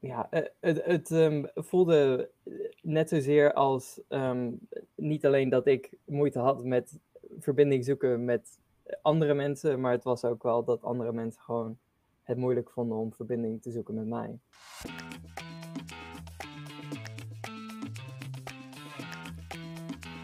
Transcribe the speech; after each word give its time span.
ja, 0.00 0.30
eh, 0.30 0.42
het, 0.84 1.10
ehm, 1.10 1.44
voelde 1.54 2.30
net 2.82 3.08
zozeer 3.08 3.52
als 3.52 4.00
ehm, 4.08 4.52
niet 4.94 5.26
alleen 5.26 5.48
dat 5.48 5.66
ik 5.66 5.90
moeite 6.04 6.38
had 6.38 6.64
met 6.64 6.98
verbinding 7.38 7.84
zoeken 7.84 8.24
met 8.24 8.58
andere 9.02 9.34
mensen, 9.34 9.80
maar 9.80 9.92
het 9.92 10.04
was 10.04 10.24
ook 10.24 10.42
wel 10.42 10.64
dat 10.64 10.82
andere 10.82 11.12
mensen 11.12 11.42
gewoon 11.42 11.78
het 12.22 12.36
moeilijk 12.36 12.70
vonden 12.70 12.98
om 12.98 13.12
verbinding 13.12 13.62
te 13.62 13.70
zoeken 13.70 13.94
met 13.94 14.06
mij. 14.06 14.38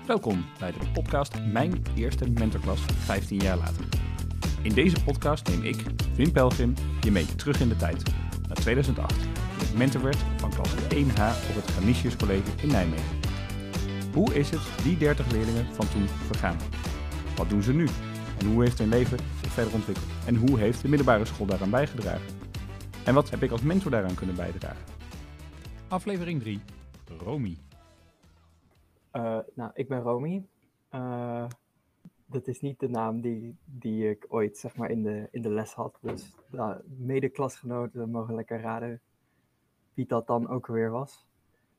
Welkom 0.06 0.44
bij 0.58 0.72
de 0.72 0.90
podcast 0.92 1.44
Mijn 1.52 1.82
Eerste 1.96 2.30
Mentorklas 2.30 2.80
15 2.80 3.38
jaar 3.38 3.56
later. 3.56 3.84
In 4.62 4.74
deze 4.74 5.04
podcast 5.04 5.48
neem 5.48 5.62
ik, 5.62 5.84
Wim 6.14 6.32
Pelgrim, 6.32 6.74
je 7.00 7.10
mee 7.10 7.34
terug 7.34 7.60
in 7.60 7.68
de 7.68 7.76
tijd, 7.76 8.02
naar 8.48 8.56
2008, 8.56 9.14
toen 9.18 9.30
ik 9.30 9.35
mentor 9.76 10.02
werd 10.02 10.16
van 10.16 10.50
klas 10.50 10.74
1H 10.74 11.48
op 11.48 11.54
het 11.54 11.74
Canisius 11.74 12.16
College 12.16 12.62
in 12.62 12.68
Nijmegen. 12.68 13.18
Hoe 14.14 14.34
is 14.34 14.50
het 14.50 14.82
die 14.82 14.96
30 14.96 15.30
leerlingen 15.30 15.64
van 15.74 15.88
toen 15.88 16.06
vergaan? 16.06 16.56
Wat 17.36 17.48
doen 17.48 17.62
ze 17.62 17.72
nu? 17.72 17.86
En 18.38 18.46
hoe 18.46 18.62
heeft 18.62 18.78
hun 18.78 18.88
leven 18.88 19.18
zich 19.18 19.52
verder 19.52 19.74
ontwikkeld? 19.74 20.06
En 20.26 20.36
hoe 20.36 20.58
heeft 20.58 20.82
de 20.82 20.88
middelbare 20.88 21.24
school 21.24 21.46
daaraan 21.46 21.70
bijgedragen? 21.70 22.26
En 23.04 23.14
wat 23.14 23.30
heb 23.30 23.42
ik 23.42 23.50
als 23.50 23.62
mentor 23.62 23.90
daaraan 23.90 24.14
kunnen 24.14 24.36
bijdragen? 24.36 24.84
Aflevering 25.88 26.40
3, 26.40 26.60
Romy. 27.18 27.56
Uh, 29.12 29.38
nou, 29.54 29.70
ik 29.74 29.88
ben 29.88 30.00
Romy. 30.00 30.44
Uh, 30.94 31.46
dat 32.26 32.46
is 32.46 32.60
niet 32.60 32.80
de 32.80 32.88
naam 32.88 33.20
die, 33.20 33.56
die 33.64 34.10
ik 34.10 34.24
ooit 34.28 34.58
zeg 34.58 34.76
maar, 34.76 34.90
in, 34.90 35.02
de, 35.02 35.28
in 35.30 35.42
de 35.42 35.50
les 35.50 35.72
had. 35.72 35.98
Dus 36.00 36.34
uh, 36.52 36.74
mede-klasgenoten 36.96 38.10
mogen 38.10 38.34
lekker 38.34 38.60
raden 38.60 39.00
wie 39.96 40.06
dat 40.06 40.26
dan 40.26 40.48
ook 40.48 40.66
weer 40.66 40.90
was. 40.90 41.26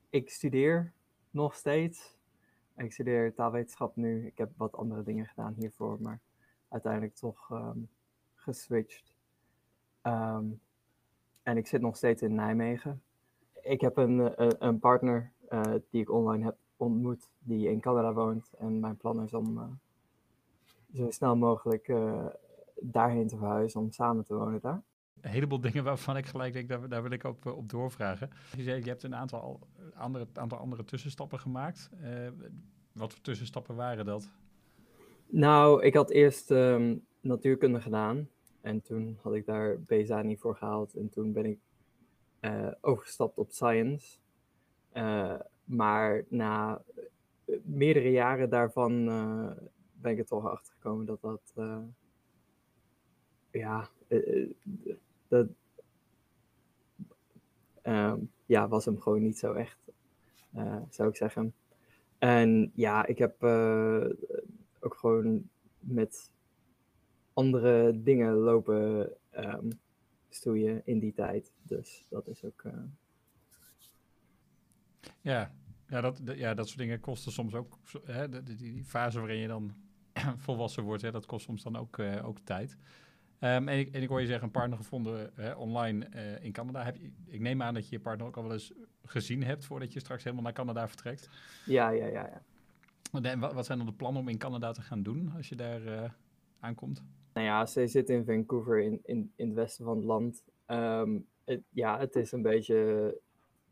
Ik 0.09 0.29
studeer 0.29 0.93
nog 1.29 1.55
steeds. 1.55 2.17
Ik 2.75 2.91
studeer 2.91 3.33
taalwetenschap 3.33 3.95
nu. 3.95 4.25
Ik 4.25 4.37
heb 4.37 4.51
wat 4.57 4.75
andere 4.75 5.03
dingen 5.03 5.25
gedaan 5.25 5.53
hiervoor, 5.53 6.01
maar 6.01 6.19
uiteindelijk 6.69 7.15
toch 7.15 7.49
um, 7.51 7.89
geswitcht. 8.35 9.13
Um, 10.03 10.59
en 11.43 11.57
ik 11.57 11.67
zit 11.67 11.81
nog 11.81 11.95
steeds 11.95 12.21
in 12.21 12.35
Nijmegen. 12.35 13.01
Ik 13.61 13.81
heb 13.81 13.97
een, 13.97 14.43
een, 14.43 14.65
een 14.65 14.79
partner 14.79 15.31
uh, 15.49 15.61
die 15.89 16.01
ik 16.01 16.11
online 16.11 16.43
heb 16.43 16.57
ontmoet, 16.77 17.29
die 17.39 17.69
in 17.69 17.79
Canada 17.79 18.13
woont. 18.13 18.53
En 18.57 18.79
mijn 18.79 18.97
plan 18.97 19.23
is 19.23 19.33
om 19.33 19.57
uh, 19.57 19.63
zo 20.93 21.11
snel 21.11 21.35
mogelijk 21.35 21.93
daarheen 22.79 23.27
te 23.27 23.37
verhuizen, 23.37 23.79
om 23.79 23.91
samen 23.91 24.25
te 24.25 24.35
wonen 24.35 24.61
daar. 24.61 24.83
Een 25.21 25.29
heleboel 25.29 25.61
dingen 25.71 25.83
waarvan 25.83 26.17
ik 26.17 26.25
gelijk 26.25 26.53
denk, 26.53 26.69
daar, 26.69 26.89
daar 26.89 27.01
wil 27.01 27.11
ik 27.11 27.23
op, 27.23 27.45
op 27.45 27.69
doorvragen. 27.69 28.29
Je 28.55 28.63
zei, 28.63 28.83
je 28.83 28.89
hebt 28.89 29.03
een 29.03 29.15
aantal 29.15 29.59
andere, 29.93 30.27
aantal 30.33 30.57
andere 30.57 30.83
tussenstappen 30.83 31.39
gemaakt. 31.39 31.89
wat 32.91 33.13
voor 33.13 33.21
tussenstappen 33.21 33.75
waren 33.75 34.05
dat? 34.05 34.29
Nou, 35.27 35.83
ik 35.83 35.93
had 35.93 36.09
eerst 36.09 36.51
um, 36.51 37.05
natuurkunde 37.21 37.81
gedaan. 37.81 38.29
En 38.61 38.81
toen 38.81 39.17
had 39.21 39.33
ik 39.33 39.45
daar 39.45 39.81
BSA 39.81 40.21
niet 40.21 40.39
voor 40.39 40.55
gehaald. 40.55 40.93
En 40.93 41.09
toen 41.09 41.33
ben 41.33 41.45
ik 41.45 41.59
uh, 42.41 42.71
overgestapt 42.81 43.37
op 43.37 43.51
science. 43.51 44.17
Maar 45.63 46.25
na 46.29 46.81
meerdere 47.63 48.11
jaren 48.11 48.49
daarvan 48.49 49.05
ben 49.93 50.11
ik 50.11 50.19
er 50.19 50.25
toch 50.25 50.45
achter 50.45 50.73
gekomen 50.73 51.05
dat 51.05 51.21
dat. 51.21 51.53
ja, 53.51 53.89
dat. 55.29 55.47
Um, 57.83 58.31
ja, 58.45 58.67
was 58.67 58.85
hem 58.85 58.99
gewoon 58.99 59.23
niet 59.23 59.37
zo 59.37 59.53
echt, 59.53 59.77
zou 60.89 61.09
ik 61.09 61.15
zeggen. 61.15 61.53
En 62.17 62.71
ja, 62.75 63.05
ik 63.05 63.17
heb 63.17 63.43
ook 64.79 64.95
gewoon 64.95 65.49
met 65.79 66.31
andere 67.33 68.01
dingen 68.01 68.33
lopen 68.33 69.13
um, 69.35 69.79
stoeien 70.29 70.81
in 70.85 70.99
die 70.99 71.13
tijd. 71.13 71.53
Dus 71.63 72.05
dat 72.09 72.27
is 72.27 72.43
ook. 72.43 72.63
Uh... 72.63 72.73
Ja, 75.21 75.53
ja 75.87 76.01
dat, 76.01 76.21
ja, 76.23 76.53
dat 76.53 76.67
soort 76.67 76.79
dingen 76.79 76.99
kosten 76.99 77.31
soms 77.31 77.55
ook. 77.55 77.77
Hè, 78.03 78.43
die, 78.43 78.55
die, 78.55 78.83
fase 78.83 79.19
waarin 79.19 79.39
je 79.39 79.47
dan 79.47 79.73
volwassen 80.45 80.83
wordt, 80.83 81.01
hè, 81.01 81.11
dat 81.11 81.25
kost 81.25 81.45
soms 81.45 81.63
dan 81.63 81.75
ook, 81.75 81.99
ook 81.99 82.39
tijd. 82.39 82.77
Um, 83.41 83.67
en, 83.67 83.79
ik, 83.79 83.93
en 83.93 84.01
ik 84.01 84.09
hoor 84.09 84.21
je 84.21 84.27
zeggen, 84.27 84.45
een 84.45 84.51
partner 84.51 84.77
gevonden 84.77 85.31
hè, 85.33 85.53
online 85.53 86.07
uh, 86.15 86.43
in 86.43 86.51
Canada. 86.51 86.83
Heb 86.83 86.95
je, 86.95 87.11
ik 87.25 87.39
neem 87.39 87.61
aan 87.61 87.73
dat 87.73 87.89
je 87.89 87.95
je 87.95 88.01
partner 88.01 88.27
ook 88.27 88.37
al 88.37 88.43
wel 88.43 88.53
eens 88.53 88.73
gezien 89.05 89.43
hebt 89.43 89.65
voordat 89.65 89.93
je 89.93 89.99
straks 89.99 90.23
helemaal 90.23 90.43
naar 90.43 90.53
Canada 90.53 90.87
vertrekt. 90.87 91.29
Ja, 91.65 91.89
ja, 91.89 92.05
ja. 92.05 92.41
ja. 93.11 93.21
En 93.21 93.39
wat, 93.39 93.53
wat 93.53 93.65
zijn 93.65 93.77
dan 93.77 93.87
de 93.87 93.93
plannen 93.93 94.21
om 94.21 94.27
in 94.27 94.37
Canada 94.37 94.71
te 94.71 94.81
gaan 94.81 95.03
doen 95.03 95.31
als 95.35 95.49
je 95.49 95.55
daar 95.55 95.81
uh, 95.81 96.03
aankomt? 96.59 97.03
Nou 97.33 97.45
ja, 97.45 97.65
ze 97.65 97.87
zit 97.87 98.09
in 98.09 98.25
Vancouver 98.25 98.79
in, 98.79 98.99
in, 99.03 99.31
in 99.35 99.47
het 99.47 99.55
westen 99.55 99.85
van 99.85 99.95
het 99.95 100.05
land. 100.05 100.43
Um, 100.67 101.25
het, 101.45 101.61
ja, 101.69 101.99
het 101.99 102.15
is 102.15 102.31
een 102.31 102.41
beetje 102.41 103.21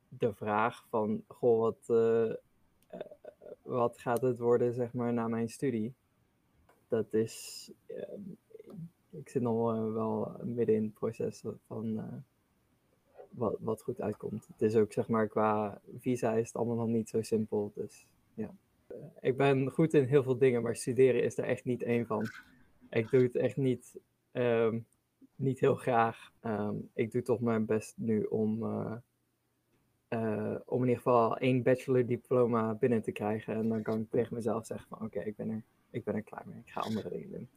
de 0.09 0.33
vraag 0.33 0.85
van, 0.89 1.23
goh, 1.27 1.59
wat, 1.59 1.85
uh, 1.87 2.33
wat 3.61 3.99
gaat 3.99 4.21
het 4.21 4.39
worden, 4.39 4.73
zeg 4.73 4.93
maar, 4.93 5.13
na 5.13 5.27
mijn 5.27 5.49
studie? 5.49 5.93
Dat 6.87 7.13
is, 7.13 7.71
ik 9.19 9.29
zit 9.29 9.41
nog 9.41 9.93
wel 9.93 10.31
midden 10.43 10.75
in 10.75 10.83
het 10.83 10.93
proces 10.93 11.43
van 11.67 12.01
wat, 13.29 13.57
wat 13.59 13.81
goed 13.81 14.01
uitkomt. 14.01 14.47
Het 14.47 14.61
is 14.61 14.75
ook, 14.75 14.93
zeg 14.93 15.07
maar, 15.07 15.27
qua 15.27 15.81
visa 15.99 16.33
is 16.33 16.47
het 16.47 16.55
allemaal 16.55 16.75
nog 16.75 16.87
niet 16.87 17.09
zo 17.09 17.21
simpel, 17.21 17.71
dus 17.75 18.07
ja 18.33 18.53
ik 19.21 19.37
ben 19.37 19.71
goed 19.71 19.93
in 19.93 20.03
heel 20.03 20.23
veel 20.23 20.37
dingen, 20.37 20.61
maar 20.61 20.75
studeren 20.75 21.23
is 21.23 21.37
er 21.37 21.43
echt 21.43 21.65
niet 21.65 21.83
één 21.83 22.05
van. 22.05 22.27
Ik 22.89 23.09
doe 23.09 23.21
het 23.21 23.35
echt 23.35 23.57
niet, 23.57 23.99
um, 24.31 24.85
niet 25.35 25.59
heel 25.59 25.75
graag. 25.75 26.31
Um, 26.41 26.89
ik 26.93 27.11
doe 27.11 27.21
toch 27.21 27.39
mijn 27.39 27.65
best 27.65 27.93
nu 27.97 28.23
om, 28.23 28.63
om 30.65 30.81
in 30.81 30.87
ieder 30.87 30.95
geval 30.95 31.37
één 31.37 31.63
bachelor 31.63 32.05
diploma 32.05 32.73
binnen 32.73 33.01
te 33.01 33.11
krijgen. 33.11 33.55
En 33.55 33.69
dan 33.69 33.81
kan 33.81 33.99
ik 33.99 34.09
tegen 34.09 34.35
mezelf 34.35 34.65
zeggen 34.65 34.87
van 34.87 35.01
oké, 35.05 35.19
ik, 35.19 35.35
ben 35.35 35.49
er, 35.49 35.63
ik 35.89 36.03
ben 36.03 36.15
er 36.15 36.23
klaar 36.23 36.43
mee. 36.47 36.59
Ik 36.59 36.71
ga 36.71 36.79
andere 36.79 37.09
dingen 37.09 37.31
doen. 37.31 37.47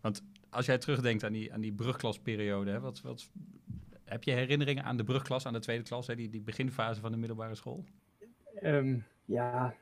Want 0.00 0.24
als 0.50 0.66
jij 0.66 0.78
terugdenkt 0.78 1.24
aan 1.24 1.32
die, 1.32 1.52
aan 1.52 1.60
die 1.60 1.72
brugklasperiode, 1.72 2.70
hè, 2.70 2.80
wat, 2.80 3.00
wat, 3.00 3.30
heb 4.04 4.22
je 4.22 4.32
herinneringen 4.32 4.84
aan 4.84 4.96
de 4.96 5.04
brugklas, 5.04 5.46
aan 5.46 5.52
de 5.52 5.58
tweede 5.58 5.82
klas, 5.82 6.06
hè, 6.06 6.14
die, 6.14 6.28
die 6.30 6.40
beginfase 6.40 7.00
van 7.00 7.10
de 7.10 7.16
middelbare 7.16 7.54
school? 7.54 7.84
Um, 8.62 9.04
ja, 9.24 9.74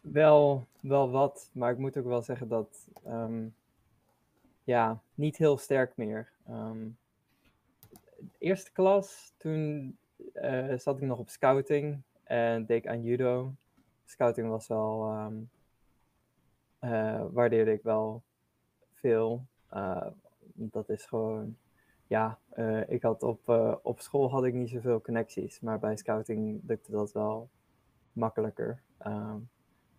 wel, 0.00 0.66
wel 0.80 1.10
wat, 1.10 1.50
maar 1.52 1.72
ik 1.72 1.78
moet 1.78 1.96
ook 1.96 2.06
wel 2.06 2.22
zeggen 2.22 2.48
dat, 2.48 2.88
um, 3.06 3.54
ja, 4.64 5.00
niet 5.14 5.36
heel 5.36 5.56
sterk 5.56 5.96
meer. 5.96 6.30
Um, 6.50 6.96
eerste 8.38 8.72
klas, 8.72 9.32
toen 9.36 9.96
uh, 10.34 10.78
zat 10.78 10.96
ik 10.96 11.02
nog 11.02 11.18
op 11.18 11.28
scouting 11.28 12.02
en 12.22 12.66
deed 12.66 12.84
ik 12.84 12.90
aan 12.90 13.02
judo. 13.02 13.54
Scouting 14.04 14.48
was 14.48 14.66
wel, 14.66 15.10
uh, 16.80 17.24
waardeerde 17.30 17.72
ik 17.72 17.82
wel 17.82 18.22
Uh, 19.74 20.06
dat 20.54 20.88
is 20.88 21.04
gewoon, 21.04 21.56
ja, 22.06 22.38
ik 22.86 23.02
had 23.02 23.22
op, 23.22 23.48
op 23.82 24.00
school 24.00 24.30
had 24.30 24.44
ik 24.44 24.54
niet 24.54 24.68
zoveel 24.68 25.00
connecties, 25.00 25.60
maar 25.60 25.78
bij 25.78 25.96
scouting 25.96 26.60
lukte 26.66 26.90
dat 26.90 27.12
wel 27.12 27.48
makkelijker. 28.12 28.82
Um, 29.06 29.48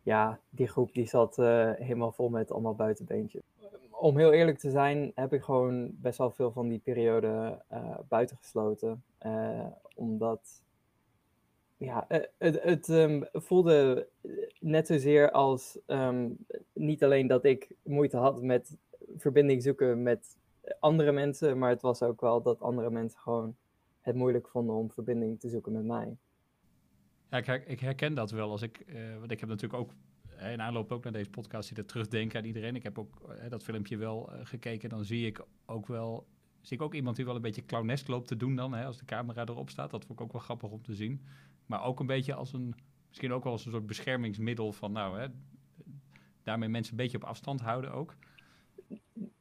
ja, 0.03 0.39
die 0.49 0.67
groep 0.67 0.93
die 0.93 1.07
zat 1.07 1.35
helemaal 1.77 2.11
vol 2.11 2.29
met 2.29 2.51
allemaal 2.51 2.75
buitenbeentjes. 2.75 3.41
Om 3.89 4.17
heel 4.17 4.31
eerlijk 4.31 4.57
te 4.57 4.69
zijn, 4.69 5.11
heb 5.15 5.33
ik 5.33 5.43
gewoon 5.43 5.91
best 6.01 6.17
wel 6.17 6.31
veel 6.31 6.51
van 6.51 6.67
die 6.67 6.79
periode 6.79 7.61
buitengesloten. 8.07 9.03
Omdat 9.95 10.63
ja, 11.77 12.05
het, 12.37 12.63
het 12.63 12.87
um, 12.87 13.25
voelde 13.31 14.07
net 14.59 14.87
zozeer 14.87 15.31
als 15.31 15.79
um, 15.87 16.37
niet 16.73 17.03
alleen 17.03 17.27
dat 17.27 17.43
ik 17.43 17.69
moeite 17.83 18.17
had 18.17 18.41
met 18.41 18.77
verbinding 19.15 19.63
zoeken 19.63 20.03
met 20.03 20.37
andere 20.79 21.11
mensen, 21.11 21.57
maar 21.57 21.69
het 21.69 21.81
was 21.81 22.01
ook 22.01 22.21
wel 22.21 22.41
dat 22.41 22.59
andere 22.59 22.89
mensen 22.89 23.19
gewoon 23.19 23.55
het 24.01 24.15
moeilijk 24.15 24.47
vonden 24.47 24.75
om 24.75 24.91
verbinding 24.91 25.39
te 25.39 25.49
zoeken 25.49 25.71
met 25.71 25.85
mij. 25.85 26.17
Ja, 27.29 27.37
ik, 27.37 27.65
ik 27.65 27.79
herken 27.79 28.13
dat 28.13 28.31
wel. 28.31 28.51
Als 28.51 28.61
ik, 28.61 28.83
uh, 28.87 29.17
want 29.19 29.31
ik 29.31 29.39
heb 29.39 29.49
natuurlijk 29.49 29.81
ook 29.81 29.91
in 30.39 30.61
aanloop 30.61 30.91
ook 30.91 31.03
naar 31.03 31.13
deze 31.13 31.29
podcast 31.29 31.67
zitten 31.67 31.85
terugdenken 31.85 32.39
aan 32.39 32.45
iedereen. 32.45 32.75
Ik 32.75 32.83
heb 32.83 32.99
ook 32.99 33.21
uh, 33.29 33.49
dat 33.49 33.63
filmpje 33.63 33.97
wel 33.97 34.33
uh, 34.33 34.39
gekeken. 34.43 34.89
Dan 34.89 35.05
zie 35.05 35.25
ik 35.25 35.45
ook 35.65 35.87
wel, 35.87 36.27
zie 36.61 36.77
ik 36.77 36.83
ook 36.83 36.93
iemand 36.93 37.15
die 37.15 37.25
wel 37.25 37.35
een 37.35 37.41
beetje 37.41 37.65
clownesk 37.65 38.07
loopt 38.07 38.27
te 38.27 38.37
doen 38.37 38.55
dan, 38.55 38.73
hè, 38.73 38.85
als 38.85 38.97
de 38.97 39.05
camera 39.05 39.45
erop 39.45 39.69
staat. 39.69 39.91
Dat 39.91 40.05
vond 40.05 40.19
ik 40.19 40.25
ook 40.25 40.31
wel 40.31 40.41
grappig 40.41 40.69
om 40.69 40.81
te 40.81 40.93
zien. 40.93 41.25
Maar 41.65 41.83
ook 41.83 41.99
een 41.99 42.05
beetje 42.05 42.33
als 42.33 42.53
een, 42.53 42.75
misschien 43.07 43.31
ook 43.31 43.43
wel 43.43 43.53
als 43.53 43.65
een 43.65 43.71
soort 43.71 43.85
beschermingsmiddel 43.85 44.73
van, 44.73 44.91
nou, 44.91 45.19
hè, 45.19 45.27
daarmee 46.43 46.69
mensen 46.69 46.91
een 46.91 47.03
beetje 47.03 47.17
op 47.17 47.23
afstand 47.23 47.61
houden 47.61 47.91
ook. 47.91 48.15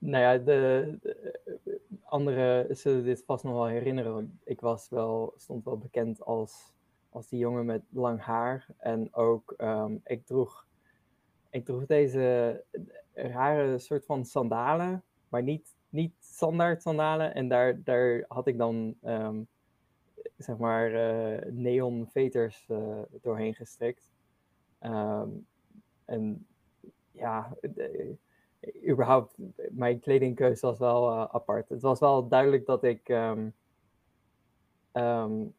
Nou 0.07 0.23
ja, 0.23 0.39
de, 0.39 0.99
de 1.03 1.81
anderen 2.05 2.77
zullen 2.77 3.05
dit 3.05 3.25
vast 3.25 3.45
nog 3.45 3.53
wel 3.53 3.67
herinneren. 3.67 4.41
Ik 4.45 4.61
was 4.61 4.89
wel, 4.89 5.35
stond 5.37 5.65
wel 5.65 5.79
bekend 5.79 6.23
als, 6.23 6.73
als 7.09 7.29
die 7.29 7.39
jongen 7.39 7.65
met 7.65 7.83
lang 7.91 8.21
haar. 8.21 8.67
En 8.77 9.15
ook, 9.15 9.55
um, 9.59 10.01
ik, 10.05 10.27
droeg, 10.27 10.67
ik 11.51 11.65
droeg 11.65 11.87
deze 11.87 12.65
rare 13.13 13.79
soort 13.79 14.05
van 14.05 14.25
sandalen, 14.25 15.03
maar 15.29 15.43
niet, 15.43 15.77
niet 15.89 16.15
standaard 16.21 16.83
sandalen. 16.83 17.35
En 17.35 17.49
daar, 17.49 17.83
daar 17.83 18.25
had 18.29 18.47
ik 18.47 18.59
dan, 18.59 18.95
um, 19.03 19.47
zeg 20.37 20.57
maar, 20.57 20.91
uh, 20.93 21.53
neon 21.53 22.09
veters 22.09 22.67
uh, 22.71 23.03
doorheen 23.23 23.55
gestrikt. 23.55 24.11
Um, 24.81 25.47
en 26.05 26.47
ja, 27.11 27.57
de, 27.61 28.17
überhaupt, 28.89 29.35
mijn 29.71 30.01
kledingkeuze 30.01 30.67
was 30.67 30.79
wel 30.79 31.11
uh, 31.11 31.25
apart. 31.31 31.69
Het 31.69 31.83
was 31.83 32.01
wel 32.01 32.29
duidelijk 32.29 32.67
dat 32.67 32.83
ik 32.85 33.09
um, 33.09 33.55
um, 34.93 35.55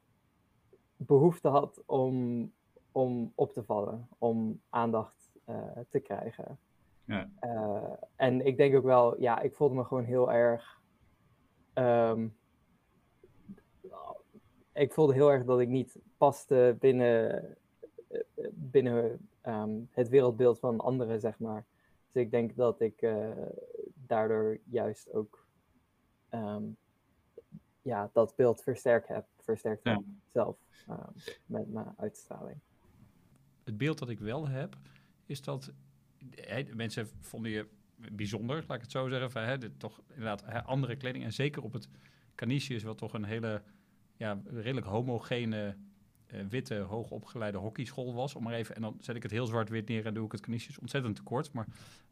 behoefte 0.96 1.48
had 1.48 1.84
om, 1.86 2.52
om 2.92 3.32
op 3.36 3.54
te 3.54 3.64
vallen, 3.64 4.08
om 4.18 4.62
aandacht 4.70 5.30
uh, 5.50 5.56
te 5.90 6.00
krijgen. 6.00 6.60
Ja. 7.06 7.30
Uh, 7.42 7.94
en 8.16 8.46
ik 8.46 8.58
denk 8.58 8.76
ook 8.76 8.84
wel, 8.84 9.22
ja, 9.22 9.40
ik 9.40 9.56
voelde 9.56 9.76
me 9.76 9.84
gewoon 9.84 10.04
heel 10.04 10.32
erg. 10.32 10.82
Um, 11.74 12.36
ik 14.74 14.94
voelde 14.94 15.14
heel 15.14 15.32
erg 15.32 15.46
dat 15.46 15.60
ik 15.60 15.68
niet 15.68 16.00
paste 16.18 16.76
binnen, 16.80 17.58
binnen 18.52 19.30
het 19.92 20.10
wereldbeeld 20.10 20.60
van 20.60 20.80
anderen, 20.80 21.20
zeg 21.20 21.40
maar. 21.40 21.66
Dus 22.12 22.24
ik 22.24 22.32
denk 22.32 22.56
dat 22.56 22.82
ik 22.82 23.02
uh, 23.02 23.32
daardoor 23.94 24.60
juist 24.64 25.12
ook 25.12 25.48
um, 26.32 26.78
ja, 27.82 28.10
dat 28.14 28.36
beeld 28.36 28.64
versterkt 28.64 29.08
heb, 29.08 29.26
versterkt 29.38 29.84
ja. 29.84 29.92
heb 29.92 30.04
zelf 30.32 30.58
um, 30.90 31.14
met 31.46 31.72
mijn 31.72 31.94
uitstraling. 31.98 32.60
Het 33.64 33.78
beeld 33.78 33.98
dat 33.98 34.10
ik 34.10 34.20
wel 34.20 34.48
heb, 34.48 34.78
is 35.26 35.42
dat 35.42 35.72
mensen 36.74 37.08
vonden 37.20 37.52
je 37.52 37.68
bijzonder, 38.12 38.56
laat 38.68 38.78
ik 38.78 38.82
het 38.82 38.92
zo 38.92 39.08
zeggen. 39.08 39.32
Van, 39.32 39.42
he, 39.42 39.58
dit, 39.58 39.80
toch 39.80 40.02
inderdaad 40.10 40.46
he, 40.46 40.64
andere 40.64 40.96
kleding. 40.96 41.24
En 41.24 41.34
zeker 41.34 41.64
op 41.64 41.74
het 41.74 41.90
Canisius, 42.36 42.84
wat 42.84 42.98
toch 42.98 43.14
een 43.14 43.24
hele 43.24 43.64
ja, 44.16 44.42
redelijk 44.46 44.86
homogene 44.86 45.78
witte, 46.50 46.76
hoogopgeleide 46.76 47.58
hockeyschool 47.58 48.14
was. 48.14 48.36
Om 48.36 48.44
maar 48.44 48.54
even, 48.54 48.76
en 48.76 48.82
dan 48.82 48.98
zet 49.00 49.16
ik 49.16 49.24
het 49.24 49.32
heel 49.32 49.46
zwart-wit 49.46 49.88
neer 49.88 50.06
en 50.06 50.14
doe 50.14 50.26
ik 50.26 50.32
het 50.32 50.42
Canisius 50.42 50.80
ontzettend 50.80 51.16
tekort. 51.16 51.52
Maar 51.52 51.68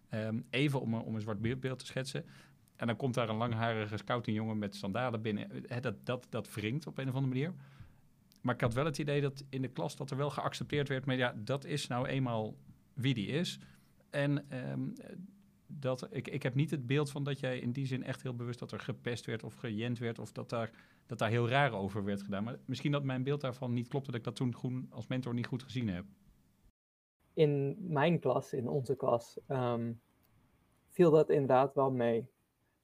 um, 0.10 0.46
even 0.50 0.82
om, 0.82 0.94
om 0.94 1.16
een 1.16 1.22
zwart 1.22 1.60
beeld 1.60 1.80
te 1.80 1.86
schetsen. 1.86 2.26
En 2.76 2.88
dan 2.88 2.96
komt 2.96 3.14
daar 3.14 3.30
een 3.30 3.36
langharige 3.36 3.98
scoutingjongen 3.98 4.58
met 4.58 4.76
sandalen 4.76 5.22
binnen. 5.22 5.48
Dat, 5.82 6.06
dat, 6.06 6.28
dat 6.30 6.54
wringt 6.54 6.88
op 6.88 6.98
een 6.98 7.10
of 7.10 7.16
andere 7.16 7.34
manier. 7.34 7.54
Maar 8.42 8.56
ik 8.56 8.62
had 8.62 8.74
wel 8.74 8.86
het 8.86 8.98
idee 8.98 9.22
dat 9.22 9.44
in 9.50 9.62
de 9.62 9.68
klas 9.68 9.96
dat 9.96 10.12
er 10.12 10.18
wel 10.18 10.30
geaccepteerd 10.30 10.88
werd. 10.88 11.06
Maar 11.06 11.16
ja, 11.16 11.36
dat 11.38 11.66
is 11.66 11.88
nou 11.88 12.08
eenmaal 12.08 12.56
wie 12.94 13.14
die 13.14 13.28
is. 13.28 13.60
En 14.10 14.46
um, 14.72 14.94
dat, 15.80 16.08
ik, 16.12 16.28
ik 16.28 16.44
heb 16.44 16.56
niet 16.56 16.72
het 16.72 16.86
beeld 16.86 17.12
van 17.12 17.24
dat 17.24 17.40
jij 17.40 17.60
in 17.60 17.72
die 17.72 17.86
zin 17.86 18.04
echt 18.04 18.22
heel 18.22 18.36
bewust 18.36 18.60
dat 18.60 18.72
er 18.72 18.80
gepest 18.80 19.26
werd 19.26 19.44
of 19.44 19.54
gejend 19.54 20.00
werd. 20.00 20.20
Of 20.20 20.32
dat 20.32 20.50
daar 20.50 20.72
dat 21.06 21.18
daar 21.18 21.30
heel 21.30 21.50
raar 21.50 21.74
over 21.74 22.04
werd 22.04 22.22
gedaan. 22.22 22.44
Maar 22.44 22.60
misschien 22.66 22.92
dat 22.92 23.04
mijn 23.04 23.24
beeld 23.24 23.42
daarvan 23.42 23.74
niet 23.74 23.88
klopt, 23.88 24.06
dat 24.06 24.16
ik 24.16 24.24
dat 24.24 24.36
toen 24.36 24.88
als 24.90 25.08
mentor 25.08 25.34
niet 25.34 25.48
goed 25.48 25.64
gezien 25.64 25.90
heb. 25.90 26.06
In 27.34 27.78
mijn 27.80 28.20
klas, 28.20 28.54
in 28.54 28.68
onze 28.68 28.96
klas, 28.96 29.40
um, 29.48 30.02
viel 30.90 31.12
dat 31.12 31.30
inderdaad 31.30 31.74
wel 31.74 31.92
mee. 31.92 32.28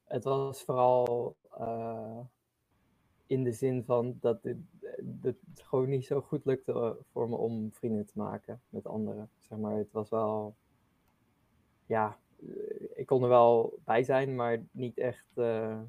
Het 0.04 0.24
was 0.24 0.64
vooral 0.64 1.36
uh, 1.60 2.20
in 3.26 3.44
de 3.44 3.52
zin 3.52 3.84
van 3.84 4.18
dat 4.20 4.44
het, 4.44 4.58
het, 5.22 5.38
gewoon 5.54 5.90
niet 5.90 6.06
zo 6.06 6.22
goed 6.22 6.46
lukte 6.46 6.98
voor 7.12 7.30
me 7.30 7.36
om 7.36 7.74
vrienden 7.74 8.06
te 8.06 8.18
maken 8.18 8.62
met 8.70 8.88
anderen. 8.88 9.30
Zeg 9.38 9.58
maar, 9.58 9.78
het 9.78 9.92
was 9.92 10.10
wel, 10.10 10.56
ja, 11.86 12.20
ik 12.94 13.06
kon 13.06 13.24
er 13.24 13.30
wel 13.30 13.80
bij 13.84 14.04
zijn, 14.04 14.36
maar 14.36 14.64
niet 14.72 14.98
echt. 14.98 15.26
Uh, 15.36 15.82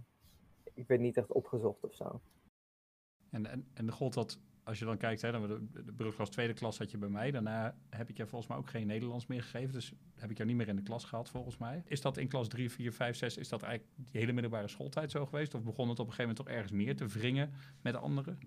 ik 0.74 0.86
werd 0.86 1.00
niet 1.00 1.16
echt 1.16 1.32
opgezocht 1.32 1.84
of 1.84 1.94
zo. 1.94 2.20
En, 3.30 3.46
en, 3.46 3.66
en 3.74 3.90
gold 3.90 4.14
dat, 4.14 4.40
als 4.64 4.78
je 4.78 4.84
dan 4.84 4.96
kijkt, 4.96 5.22
hè, 5.22 5.32
dan 5.32 5.46
de, 5.46 5.84
de 5.84 5.92
brugklas 5.92 6.30
tweede 6.30 6.52
klas 6.52 6.78
had 6.78 6.90
je 6.90 6.98
bij 6.98 7.08
mij. 7.08 7.30
Daarna 7.30 7.76
heb 7.90 8.08
ik 8.08 8.16
je 8.16 8.26
volgens 8.26 8.50
mij 8.50 8.58
ook 8.58 8.70
geen 8.70 8.86
Nederlands 8.86 9.26
meer 9.26 9.42
gegeven. 9.42 9.72
Dus 9.72 9.92
heb 10.14 10.30
ik 10.30 10.36
jou 10.36 10.48
niet 10.48 10.58
meer 10.58 10.68
in 10.68 10.76
de 10.76 10.82
klas 10.82 11.04
gehad, 11.04 11.30
volgens 11.30 11.56
mij. 11.56 11.82
Is 11.86 12.00
dat 12.00 12.16
in 12.16 12.28
klas 12.28 12.48
3, 12.48 12.70
4, 12.70 12.92
5, 12.92 13.16
6, 13.16 13.36
is 13.36 13.48
dat 13.48 13.62
eigenlijk 13.62 13.94
die 13.96 14.20
hele 14.20 14.32
middelbare 14.32 14.68
schooltijd 14.68 15.10
zo 15.10 15.26
geweest? 15.26 15.54
Of 15.54 15.62
begon 15.62 15.88
het 15.88 15.98
op 15.98 16.06
een 16.06 16.12
gegeven 16.12 16.34
moment 16.34 16.46
toch 16.46 16.56
ergens 16.56 16.72
meer 16.72 16.96
te 16.96 17.06
wringen 17.06 17.52
met 17.82 17.94
anderen? 17.94 18.38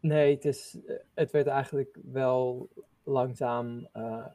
Nee, 0.00 0.34
het, 0.34 0.44
is, 0.44 0.78
het 1.14 1.30
werd 1.30 1.46
eigenlijk 1.46 1.98
wel 2.04 2.68
langzaam 3.02 3.88
uh, 3.96 4.26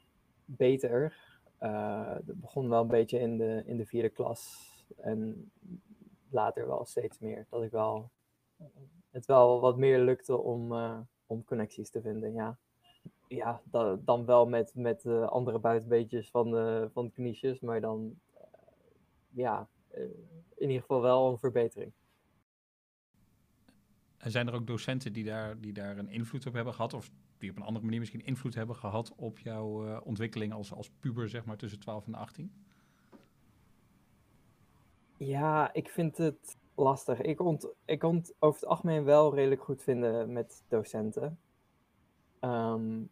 beter. 0.46 1.16
Uh, 1.62 2.14
het 2.14 2.42
begon 2.42 2.70
wel 2.70 2.82
een 2.82 2.88
beetje 2.88 3.20
in 3.20 3.38
de, 3.38 3.64
in 3.66 3.78
de 3.78 3.86
vierde 3.86 4.10
klas. 4.10 4.72
En 4.98 5.52
later 6.30 6.68
wel 6.68 6.86
steeds 6.86 7.20
meer. 7.20 7.46
Dat 7.50 7.64
ik 7.64 7.72
wel 7.72 8.12
het 9.12 9.26
wel 9.26 9.60
wat 9.60 9.78
meer 9.78 10.00
lukte 10.00 10.38
om, 10.38 10.72
uh, 10.72 11.00
om 11.26 11.44
connecties 11.44 11.90
te 11.90 12.02
vinden. 12.02 12.34
Ja, 12.34 12.58
ja 13.28 13.62
da, 13.64 13.96
dan 13.96 14.26
wel 14.26 14.48
met, 14.48 14.76
met 14.76 15.04
uh, 15.04 15.28
andere 15.28 15.60
buitenbeetjes 15.60 16.30
van 16.30 16.52
de, 16.52 16.90
van 16.94 17.12
kniesjes, 17.12 17.60
maar 17.60 17.82
dan 17.82 18.20
ja, 19.30 19.68
in 20.56 20.68
ieder 20.68 20.82
geval 20.82 21.02
wel 21.02 21.32
een 21.32 21.38
verbetering. 21.38 21.92
En 24.18 24.32
zijn 24.32 24.48
er 24.48 24.54
ook 24.54 24.68
docenten 24.68 25.14
die 25.14 25.24
daar, 25.24 25.60
die 25.60 25.74
daar 25.74 25.98
een 25.98 26.10
invloed 26.10 26.46
op 26.46 26.54
hebben 26.54 26.74
gehad, 26.74 26.94
of 26.94 27.12
die 27.38 27.50
op 27.50 27.56
een 27.56 27.64
andere 27.64 27.86
manier 27.86 28.00
misschien 28.00 28.26
invloed 28.26 28.56
hebben 28.56 28.76
gehad 28.76 29.14
op 29.16 29.40
jouw 29.40 30.00
ontwikkeling 30.00 30.54
als, 30.54 30.74
als 30.74 30.90
puber, 31.00 31.30
zeg 31.30 31.46
maar, 31.46 31.58
tussen 31.58 31.80
12 31.80 32.08
en 32.08 32.16
18? 32.16 32.52
Ja, 35.18 35.74
ik 35.74 35.90
vind 35.90 36.18
het 36.18 36.58
lastig. 36.76 37.22
Ik 37.22 37.36
kon 37.36 37.60
ik 37.86 38.04
ont 38.04 38.34
over 38.40 38.60
het 38.60 38.70
algemeen 38.70 39.04
wel 39.04 39.36
redelijk 39.36 39.64
goed 39.64 39.84
vinden 39.84 40.32
met 40.32 40.64
docenten. 40.68 41.40
Um, 42.42 43.10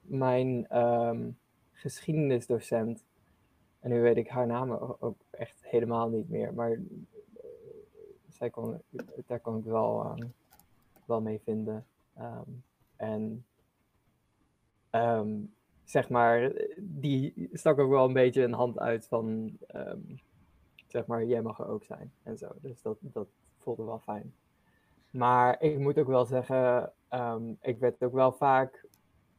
mijn 0.00 0.78
um, 0.78 1.38
geschiedenisdocent, 1.72 3.04
en 3.80 3.90
nu 3.90 4.00
weet 4.00 4.16
ik 4.16 4.28
haar 4.28 4.46
naam 4.46 4.70
ook 4.98 5.16
echt 5.30 5.64
helemaal 5.64 6.08
niet 6.08 6.28
meer, 6.28 6.54
maar 6.54 6.70
uh, 6.70 6.80
zij 8.28 8.50
kon, 8.50 8.82
daar 9.26 9.40
kon 9.40 9.58
ik 9.58 9.64
wel, 9.64 10.16
um, 10.18 10.34
wel 11.04 11.20
mee 11.20 11.40
vinden. 11.44 11.86
En 12.96 13.44
zeg 15.84 16.08
maar, 16.08 16.52
die 16.78 17.48
stak 17.52 17.78
ook 17.78 17.90
wel 17.90 18.04
een 18.04 18.12
beetje 18.12 18.42
een 18.42 18.52
hand 18.52 18.78
uit 18.78 19.06
van 19.06 19.58
zeg 20.86 21.06
maar, 21.06 21.24
jij 21.24 21.42
mag 21.42 21.58
er 21.58 21.68
ook 21.68 21.84
zijn 21.84 22.12
en 22.22 22.38
zo. 22.38 22.48
Dus 22.60 22.82
dat, 22.82 22.98
dat 23.00 23.28
voelde 23.58 23.84
wel 23.84 23.98
fijn. 23.98 24.34
Maar 25.10 25.62
ik 25.62 25.78
moet 25.78 25.98
ook 25.98 26.06
wel 26.06 26.24
zeggen, 26.24 26.92
um, 27.10 27.56
ik 27.60 27.78
werd 27.78 28.04
ook 28.04 28.12
wel 28.12 28.32
vaak, 28.32 28.86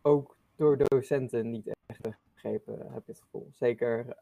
ook 0.01 0.37
door 0.55 0.77
docenten, 0.77 1.49
niet 1.49 1.73
echt 1.85 2.01
begrepen, 2.33 2.91
heb 2.91 3.01
ik 3.01 3.07
het 3.07 3.21
gevoel. 3.21 3.47
Zeker 3.53 4.17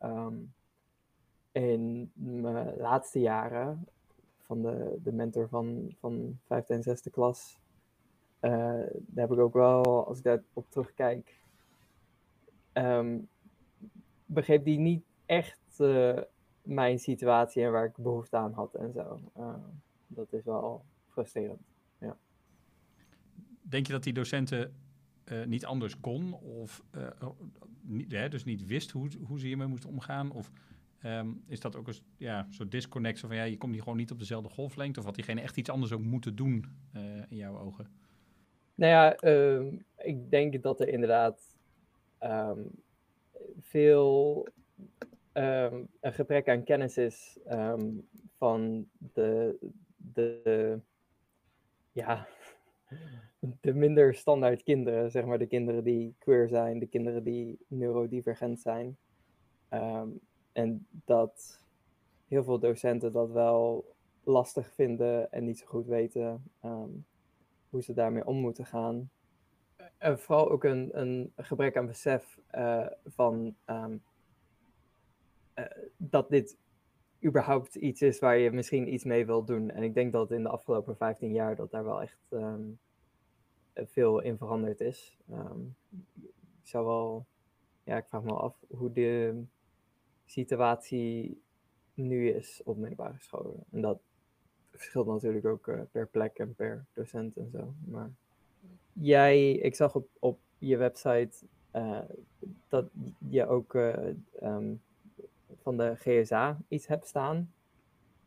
in 1.51 2.12
mijn 2.15 2.77
laatste 2.77 3.20
jaren 3.20 3.88
van 4.42 4.62
de, 4.62 5.00
de 5.04 5.12
mentor 5.12 5.48
van, 5.48 5.96
van 6.00 6.39
vijfde 6.46 6.74
en 6.74 6.84
zesde 6.84 7.10
klas. 7.10 7.58
Uh, 8.46 8.52
daar 8.52 9.28
heb 9.28 9.32
ik 9.32 9.40
ook 9.40 9.54
wel, 9.54 10.08
als 10.08 10.18
ik 10.18 10.24
daarop 10.24 10.66
terugkijk, 10.70 11.40
um, 12.74 13.28
begreep 14.25 14.66
die 14.66 14.80
niet 14.80 15.04
echt 15.25 15.60
uh, 15.80 16.20
mijn 16.62 17.00
situatie 17.00 17.64
en 17.64 17.72
waar 17.72 17.86
ik 17.86 17.98
behoefte 17.98 18.38
aan 18.38 18.54
had 18.54 18.75
en 18.75 18.92
zo. 18.92 19.20
Uh, 19.38 19.54
dat 20.08 20.34
is 20.34 20.44
wel 20.44 20.86
frustrerend. 21.08 21.62
Ja. 21.98 22.18
Denk 23.62 23.88
je 23.88 23.94
dat 23.94 24.04
die 24.04 24.14
docenten 24.14 24.74
niet 25.46 25.66
anders 25.66 26.00
kon 26.00 26.34
of 26.34 26.84
uh, 26.96 27.30
niet, 27.82 28.12
hè, 28.12 28.30
dus 28.30 28.44
niet 28.44 28.66
wist 28.66 28.92
hoe, 28.92 29.10
hoe 29.28 29.40
ze 29.40 29.46
hiermee 29.46 29.68
moesten 29.68 29.90
omgaan? 29.90 30.32
Of 30.32 30.52
um, 31.04 31.44
is 31.48 31.60
dat 31.60 31.75
ook 31.75 31.88
een 31.88 31.96
ja, 32.18 32.48
soort 32.50 32.72
disconnect 32.72 33.20
van 33.20 33.36
ja, 33.36 33.44
je 33.44 33.58
komt 33.58 33.74
hier 33.74 33.84
gewoon 33.84 33.98
niet 33.98 34.12
op 34.12 34.20
dezelfde 34.20 34.50
golflengte? 34.50 35.00
Of 35.00 35.06
had 35.06 35.16
diegene 35.16 35.42
echt 35.42 35.58
iets 35.58 35.70
anders 35.70 35.92
ook 35.92 36.02
moeten 36.02 36.36
doen 36.36 36.66
in 37.30 37.38
jouw 37.38 37.60
ogen? 37.60 37.88
Nou 38.75 38.91
ja, 38.91 39.15
ehm, 39.15 39.77
ik 39.98 40.29
denk 40.29 40.63
dat 40.63 40.79
er 40.79 40.88
inderdaad 40.88 41.58
um, 42.24 42.72
veel 43.60 44.48
um, 45.34 45.88
een 46.00 46.13
gebrek 46.13 46.50
aan 46.50 46.63
kennis 46.63 46.98
is 46.98 47.39
van 48.38 48.88
de, 49.13 49.58
de, 49.96 50.79
ja, 51.91 52.27
de 53.62 53.74
minder 53.74 54.15
standaard 54.15 54.63
kinderen, 54.63 55.12
zeg 55.12 55.25
maar 55.25 55.38
de 55.39 55.48
kinderen 55.48 55.84
die 55.84 56.15
queer 56.20 56.48
zijn, 56.48 56.79
de 56.79 56.88
kinderen 56.88 57.24
die 57.24 57.60
neurodivergent 57.67 58.60
zijn. 58.60 58.98
En 60.51 60.88
dat 61.05 61.60
heel 62.27 62.44
veel 62.44 62.60
docenten 62.60 63.12
dat 63.12 63.32
wel 63.32 63.96
lastig 64.24 64.74
vinden 64.74 65.32
en 65.32 65.44
niet 65.44 65.60
zo 65.60 65.65
goed 65.65 65.86
weten 65.86 66.44
ehm, 66.62 66.89
hoe 67.75 67.84
ze 67.84 67.94
daarmee 67.94 68.25
om 68.25 68.38
moeten 68.38 68.65
gaan. 68.65 69.10
En 69.98 70.20
vooral 70.20 70.50
ook 70.50 70.63
een, 70.63 71.00
een 71.00 71.34
gebrek 71.36 71.77
aan 71.77 71.86
besef 71.86 72.39
uh, 72.51 72.88
van 73.05 73.55
um, 73.65 74.03
uh, 75.55 75.65
dat 75.98 76.29
dit 76.29 76.58
überhaupt 77.24 77.75
iets 77.75 78.01
is 78.01 78.20
waar 78.20 78.38
je 78.38 78.51
misschien 78.51 78.94
iets 78.94 79.03
mee 79.03 79.25
wilt 79.25 79.48
doen. 79.48 79.70
En 79.72 79.84
ik 79.84 79.94
denk 79.94 80.12
dat 80.12 80.32
in 80.32 80.44
de 80.44 80.50
afgelopen 80.50 80.98
15 80.98 81.32
jaar 81.32 81.55
dat 81.55 81.72
daar 81.72 81.84
wel 81.84 82.01
echt 82.01 82.17
um, 82.29 82.79
veel 83.74 84.20
in 84.20 84.38
veranderd 84.38 84.82
is. 84.82 85.17
Um, 85.32 85.75
ik 86.62 86.67
zou 86.67 86.86
wel, 86.86 87.25
ja, 87.84 87.98
ik 87.98 88.08
vraag 88.08 88.24
me 88.24 88.34
af 88.34 88.63
hoe 88.67 88.91
de 88.91 89.44
situatie 90.25 91.41
nu 91.94 92.29
is 92.29 92.62
op 92.63 92.77
middelbare 92.77 93.20
scholen. 93.20 93.63
En 93.72 93.82
dat 93.82 94.00
verschilt 94.77 95.08
natuurlijk 95.08 95.46
ook 95.46 95.67
uh, 95.67 95.82
per 95.91 96.08
plek 96.08 96.38
en 96.38 96.55
per 96.55 96.86
docent 96.94 97.38
en 97.38 97.50
zo. 97.51 97.74
Maar 97.86 98.12
jij, 98.94 99.51
ik 99.51 99.75
zag 99.75 99.96
op, 99.96 100.08
op 100.20 100.39
je 100.58 100.77
website 100.77 101.32
uh, 101.75 102.00
dat 102.67 102.89
je 103.29 103.48
ook 103.48 103.74
uh, 103.74 103.94
um, 104.44 104.82
van 105.62 105.77
de 105.77 105.96
GSA 105.96 106.58
iets 106.67 106.88
hebt 106.88 107.08
staan. 107.08 107.53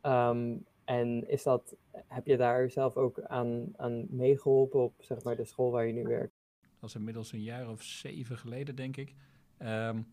Um, 0.01 0.65
en 0.83 1.29
is 1.29 1.43
dat, 1.43 1.75
heb 1.91 2.25
je 2.25 2.37
daar 2.37 2.69
zelf 2.69 2.97
ook 2.97 3.21
aan, 3.21 3.73
aan 3.75 4.05
meegeholpen 4.09 4.79
op 4.79 4.93
zeg 4.99 5.23
maar, 5.23 5.35
de 5.35 5.45
school 5.45 5.71
waar 5.71 5.85
je 5.85 5.93
nu 5.93 6.03
werkt? 6.03 6.33
Dat 6.79 6.89
is 6.89 6.95
inmiddels 6.95 7.31
een 7.31 7.43
jaar 7.43 7.69
of 7.69 7.83
zeven 7.83 8.37
geleden, 8.37 8.75
denk 8.75 8.97
ik. 8.97 9.15
Um, 9.59 10.07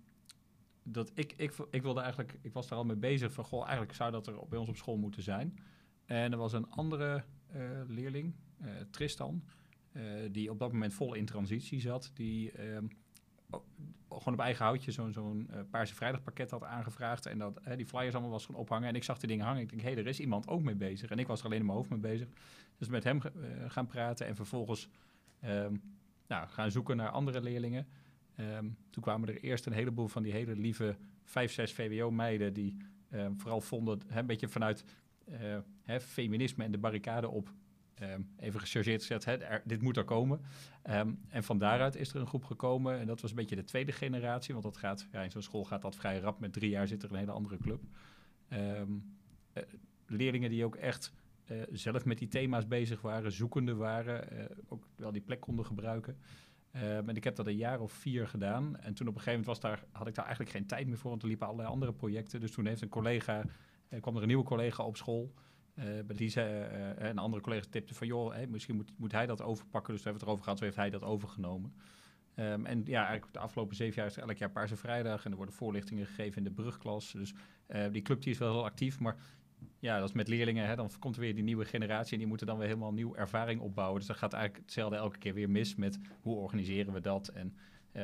dat 0.83 1.11
ik, 1.15 1.35
ik, 1.37 1.53
ik 1.71 1.83
wilde 1.83 2.01
eigenlijk, 2.01 2.39
ik 2.43 2.53
was 2.53 2.69
daar 2.69 2.79
al 2.79 2.85
mee 2.85 2.97
bezig 2.97 3.33
van, 3.33 3.45
goh, 3.45 3.63
eigenlijk 3.63 3.95
zou 3.95 4.11
dat 4.11 4.27
er 4.27 4.35
bij 4.49 4.59
ons 4.59 4.69
op 4.69 4.77
school 4.77 4.97
moeten 4.97 5.23
zijn. 5.23 5.59
En 6.07 6.33
er 6.33 6.39
was 6.39 6.53
een 6.53 6.71
andere 6.71 7.25
uh, 7.57 7.63
leerling, 7.87 8.35
uh, 8.63 8.69
Tristan, 8.91 9.45
uh, 9.93 10.03
die 10.31 10.51
op 10.51 10.59
dat 10.59 10.73
moment 10.73 10.95
vol 10.95 11.15
in 11.15 11.25
transitie 11.25 11.81
zat, 11.81 12.11
die 12.15 12.53
gewoon 14.09 14.35
op 14.35 14.41
eigen 14.41 14.65
houtje 14.65 14.93
zo'n 14.93 15.13
zo'n 15.13 15.49
uh, 15.51 15.61
Paarse 15.71 15.95
Vrijdag 15.95 16.23
pakket 16.23 16.51
had 16.51 16.65
aangevraagd. 16.65 17.27
En 17.27 17.39
dat 17.39 17.61
die 17.77 17.87
flyers 17.87 18.13
allemaal 18.13 18.31
was 18.31 18.47
gaan 18.47 18.55
ophangen. 18.55 18.89
En 18.89 18.95
ik 18.95 19.05
zag 19.05 19.19
die 19.19 19.29
dingen 19.29 19.45
hangen. 19.45 19.63
Ik 19.63 19.69
denk, 19.69 19.83
hé, 19.83 19.89
hey, 19.89 19.99
er 19.99 20.07
is 20.07 20.21
iemand 20.21 20.49
ook 20.49 20.63
mee 20.63 20.75
bezig. 20.75 21.11
En 21.11 21.19
ik 21.19 21.27
was 21.27 21.41
er 21.41 21.47
alleen 21.47 21.59
in 21.59 21.65
mijn 21.65 21.77
hoofd 21.77 21.91
mee 21.91 21.99
bezig. 21.99 22.29
Dus 22.77 22.89
met 22.89 23.05
hem 23.05 23.21
gaan 23.67 23.87
praten 23.87 24.27
en 24.27 24.37
vervolgens 24.37 24.89
um, 25.45 25.83
nou, 26.27 26.49
gaan 26.49 26.71
zoeken 26.71 26.97
naar 26.97 27.11
andere 27.11 27.41
leerlingen. 27.41 27.87
Um, 28.41 28.77
toen 28.91 29.03
kwamen 29.03 29.29
er 29.29 29.41
eerst 29.41 29.67
een 29.67 29.73
heleboel 29.73 30.09
van 30.09 30.23
die 30.23 30.33
hele 30.33 30.57
lieve 30.57 30.97
5, 31.25 31.53
6 31.53 31.73
VWO-meiden... 31.73 32.53
die 32.53 32.77
vooral 33.37 33.61
vonden, 33.61 34.01
hè, 34.07 34.19
een 34.19 34.27
beetje 34.27 34.49
vanuit 34.49 34.85
hè, 35.83 36.01
feminisme 36.01 36.65
en 36.65 36.73
de 36.73 36.79
barricade 36.79 37.29
op 37.29 37.53
Um, 38.03 38.29
even 38.37 38.61
gechargeerd 38.61 39.05
gezet, 39.05 39.61
dit 39.65 39.83
moet 39.83 39.97
er 39.97 40.05
komen. 40.05 40.41
Um, 40.91 41.21
en 41.29 41.45
van 41.45 41.59
daaruit 41.59 41.97
is 41.97 42.15
er 42.15 42.21
een 42.21 42.27
groep 42.27 42.45
gekomen. 42.45 42.99
En 42.99 43.07
dat 43.07 43.21
was 43.21 43.31
een 43.31 43.37
beetje 43.37 43.57
de 43.57 43.65
tweede 43.65 43.93
generatie. 43.93 44.53
Want 44.53 44.65
dat 44.67 44.77
gaat, 44.77 45.09
ja, 45.13 45.23
in 45.23 45.31
zo'n 45.31 45.43
school 45.43 45.65
gaat 45.65 45.83
dat 45.83 45.97
vrij 45.97 46.19
rap. 46.19 46.41
Met 46.41 46.53
drie 46.53 46.71
jaar 46.71 46.87
zit 46.87 47.03
er 47.03 47.11
een 47.11 47.19
hele 47.19 47.31
andere 47.31 47.57
club. 47.59 47.83
Um, 48.53 49.17
uh, 49.55 49.63
leerlingen 50.07 50.51
die 50.51 50.65
ook 50.65 50.77
echt 50.77 51.13
uh, 51.51 51.63
zelf 51.73 52.05
met 52.05 52.19
die 52.19 52.29
thema's 52.29 52.67
bezig 52.67 53.01
waren, 53.01 53.33
zoekende 53.33 53.75
waren. 53.75 54.33
Uh, 54.33 54.45
ook 54.69 54.87
wel 54.97 55.13
die 55.13 55.23
plek 55.23 55.41
konden 55.41 55.67
gebruiken. 55.67 56.19
en 56.71 57.17
ik 57.17 57.25
heb 57.25 57.37
dat 57.37 57.47
een 57.47 57.57
jaar 57.57 57.81
of 57.81 57.93
vier 57.93 58.29
gedaan. 58.29 58.77
En 58.77 58.95
toen 58.95 59.09
op 59.09 59.15
een 59.15 59.21
gegeven 59.21 59.41
moment 59.41 59.47
was 59.47 59.61
daar, 59.61 59.85
had 59.93 60.07
ik 60.07 60.15
daar 60.15 60.25
eigenlijk 60.25 60.57
geen 60.57 60.67
tijd 60.67 60.87
meer 60.87 60.99
voor. 60.99 61.11
Want 61.11 61.23
er 61.23 61.29
liepen 61.29 61.47
allerlei 61.47 61.71
andere 61.71 61.93
projecten. 61.93 62.41
Dus 62.41 62.51
toen 62.51 62.67
heeft 62.67 62.83
een 62.83 62.89
collega, 62.89 63.45
kwam 64.01 64.17
er 64.17 64.21
een 64.21 64.29
nieuwe 64.29 64.45
collega 64.45 64.85
op 64.85 64.97
school... 64.97 65.33
Uh, 65.79 65.85
die 66.07 66.29
zei, 66.29 66.77
uh, 66.79 67.09
een 67.09 67.19
andere 67.19 67.43
collega 67.43 67.67
tipte 67.71 67.95
van, 67.95 68.07
joh, 68.07 68.47
misschien 68.49 68.77
moet, 68.77 68.93
moet 68.97 69.13
hij 69.13 69.27
dat 69.27 69.43
overpakken. 69.43 69.93
Dus 69.95 70.03
we 70.03 70.09
hebben 70.09 70.13
het 70.13 70.23
erover 70.23 70.45
gehad, 70.45 70.59
zo 70.59 70.65
heeft 70.65 70.77
hij 70.77 70.91
dat 70.91 71.03
overgenomen. 71.03 71.75
Um, 72.35 72.67
en 72.67 72.83
ja, 72.85 73.01
eigenlijk 73.01 73.33
de 73.33 73.39
afgelopen 73.39 73.77
zeven 73.77 73.97
jaar 73.97 74.07
is 74.07 74.17
er 74.17 74.23
elk 74.23 74.37
jaar 74.37 74.51
Paarse 74.51 74.77
Vrijdag. 74.77 75.25
En 75.25 75.31
er 75.31 75.37
worden 75.37 75.55
voorlichtingen 75.55 76.07
gegeven 76.07 76.37
in 76.37 76.45
de 76.45 76.51
brugklas. 76.51 77.13
Dus 77.13 77.35
die 77.91 78.03
club 78.03 78.23
die 78.23 78.33
is 78.33 78.39
wel 78.39 78.53
heel 78.53 78.65
actief. 78.65 79.01
Maar 79.01 79.17
ja, 79.79 79.99
dat 79.99 80.09
is 80.09 80.15
met 80.15 80.29
leerlingen. 80.29 80.67
Hè, 80.67 80.77
dan 80.77 80.91
komt 80.99 81.15
er 81.15 81.21
weer 81.21 81.35
die 81.35 81.45
nieuwe 81.45 81.65
generatie. 81.65 82.13
En 82.13 82.19
die 82.19 82.29
moeten 82.29 82.47
dan 82.47 82.59
weer 82.59 82.67
helemaal 82.67 82.93
nieuw 82.93 83.15
ervaring 83.15 83.61
opbouwen. 83.61 83.99
Dus 83.99 84.09
dat 84.09 84.17
gaat 84.17 84.33
eigenlijk 84.33 84.65
hetzelfde 84.65 84.97
elke 84.97 85.19
keer 85.19 85.35
weer 85.35 85.51
mis 85.51 85.75
met 85.75 85.99
hoe 86.21 86.37
organiseren 86.37 86.93
we 86.93 87.01
dat. 87.01 87.29
En 87.29 87.57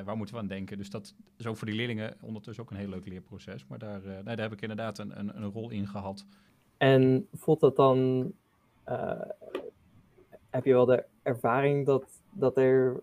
waar 0.05 0.17
moeten 0.17 0.35
we 0.35 0.41
aan 0.41 0.47
denken? 0.47 0.77
Dus 0.77 0.91
dat 0.91 1.15
is 1.37 1.47
ook 1.47 1.57
voor 1.57 1.67
die 1.67 1.77
leerlingen 1.77 2.17
ondertussen 2.21 2.65
ook 2.65 2.71
een 2.71 2.77
heel 2.77 2.89
leuk 2.89 3.07
leerproces. 3.07 3.67
Maar 3.67 3.79
daar, 3.79 4.01
nee, 4.03 4.23
daar 4.23 4.39
heb 4.39 4.53
ik 4.53 4.61
inderdaad 4.61 4.99
een, 4.99 5.19
een, 5.19 5.37
een 5.37 5.51
rol 5.51 5.71
in 5.71 5.87
gehad. 5.87 6.27
En 6.77 7.29
voelt 7.33 7.61
dat 7.61 7.77
dan, 7.77 8.33
uh, 8.89 9.21
heb 10.51 10.65
je 10.65 10.73
wel 10.73 10.85
de 10.85 11.05
ervaring 11.23 11.87
dat, 11.87 12.05
dat 12.31 12.57
er 12.57 13.03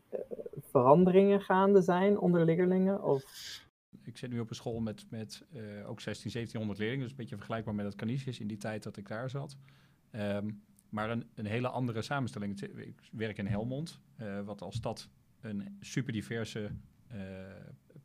veranderingen 0.62 1.42
gaande 1.42 1.82
zijn 1.82 2.20
onder 2.20 2.46
leerlingen? 2.46 3.04
Of? 3.04 3.24
Ik 4.04 4.18
zit 4.18 4.32
nu 4.32 4.40
op 4.40 4.50
een 4.50 4.56
school 4.56 4.80
met, 4.80 5.06
met 5.10 5.46
uh, 5.54 5.90
ook 5.90 6.00
16, 6.00 6.32
1700 6.32 6.80
leerlingen, 6.80 7.04
dus 7.04 7.12
een 7.12 7.18
beetje 7.18 7.36
vergelijkbaar 7.36 7.76
met 7.76 7.86
het 7.86 7.96
Canisius 7.96 8.40
in 8.40 8.48
die 8.48 8.58
tijd 8.58 8.84
dat 8.84 8.98
ik 8.98 9.08
daar 9.08 9.30
zat. 9.30 9.58
Um, 10.12 10.64
maar 10.90 11.10
een, 11.10 11.30
een 11.36 11.46
hele 11.46 11.68
andere 11.68 12.02
samenstelling. 12.02 12.62
Ik 12.62 13.10
werk 13.12 13.38
in 13.38 13.48
Helmond, 13.48 14.00
uh, 14.22 14.42
wat 14.42 14.62
als 14.62 14.76
stad 14.76 15.10
een 15.42 15.78
super 15.80 16.14
diverse 16.14 16.72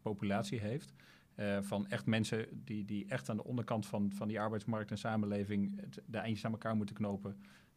populatie 0.02 0.60
heeft. 0.60 0.94
Uh, 1.36 1.58
van 1.62 1.86
echt 1.86 2.06
mensen 2.06 2.46
die, 2.64 2.84
die 2.84 3.06
echt 3.08 3.28
aan 3.28 3.36
de 3.36 3.44
onderkant 3.44 3.86
van, 3.86 4.12
van 4.12 4.28
die 4.28 4.40
arbeidsmarkt 4.40 4.90
en 4.90 4.98
samenleving 4.98 5.80
de 6.06 6.18
eindjes 6.18 6.44
aan 6.44 6.52
elkaar 6.52 6.76
moeten 6.76 6.94
knopen. 6.94 7.36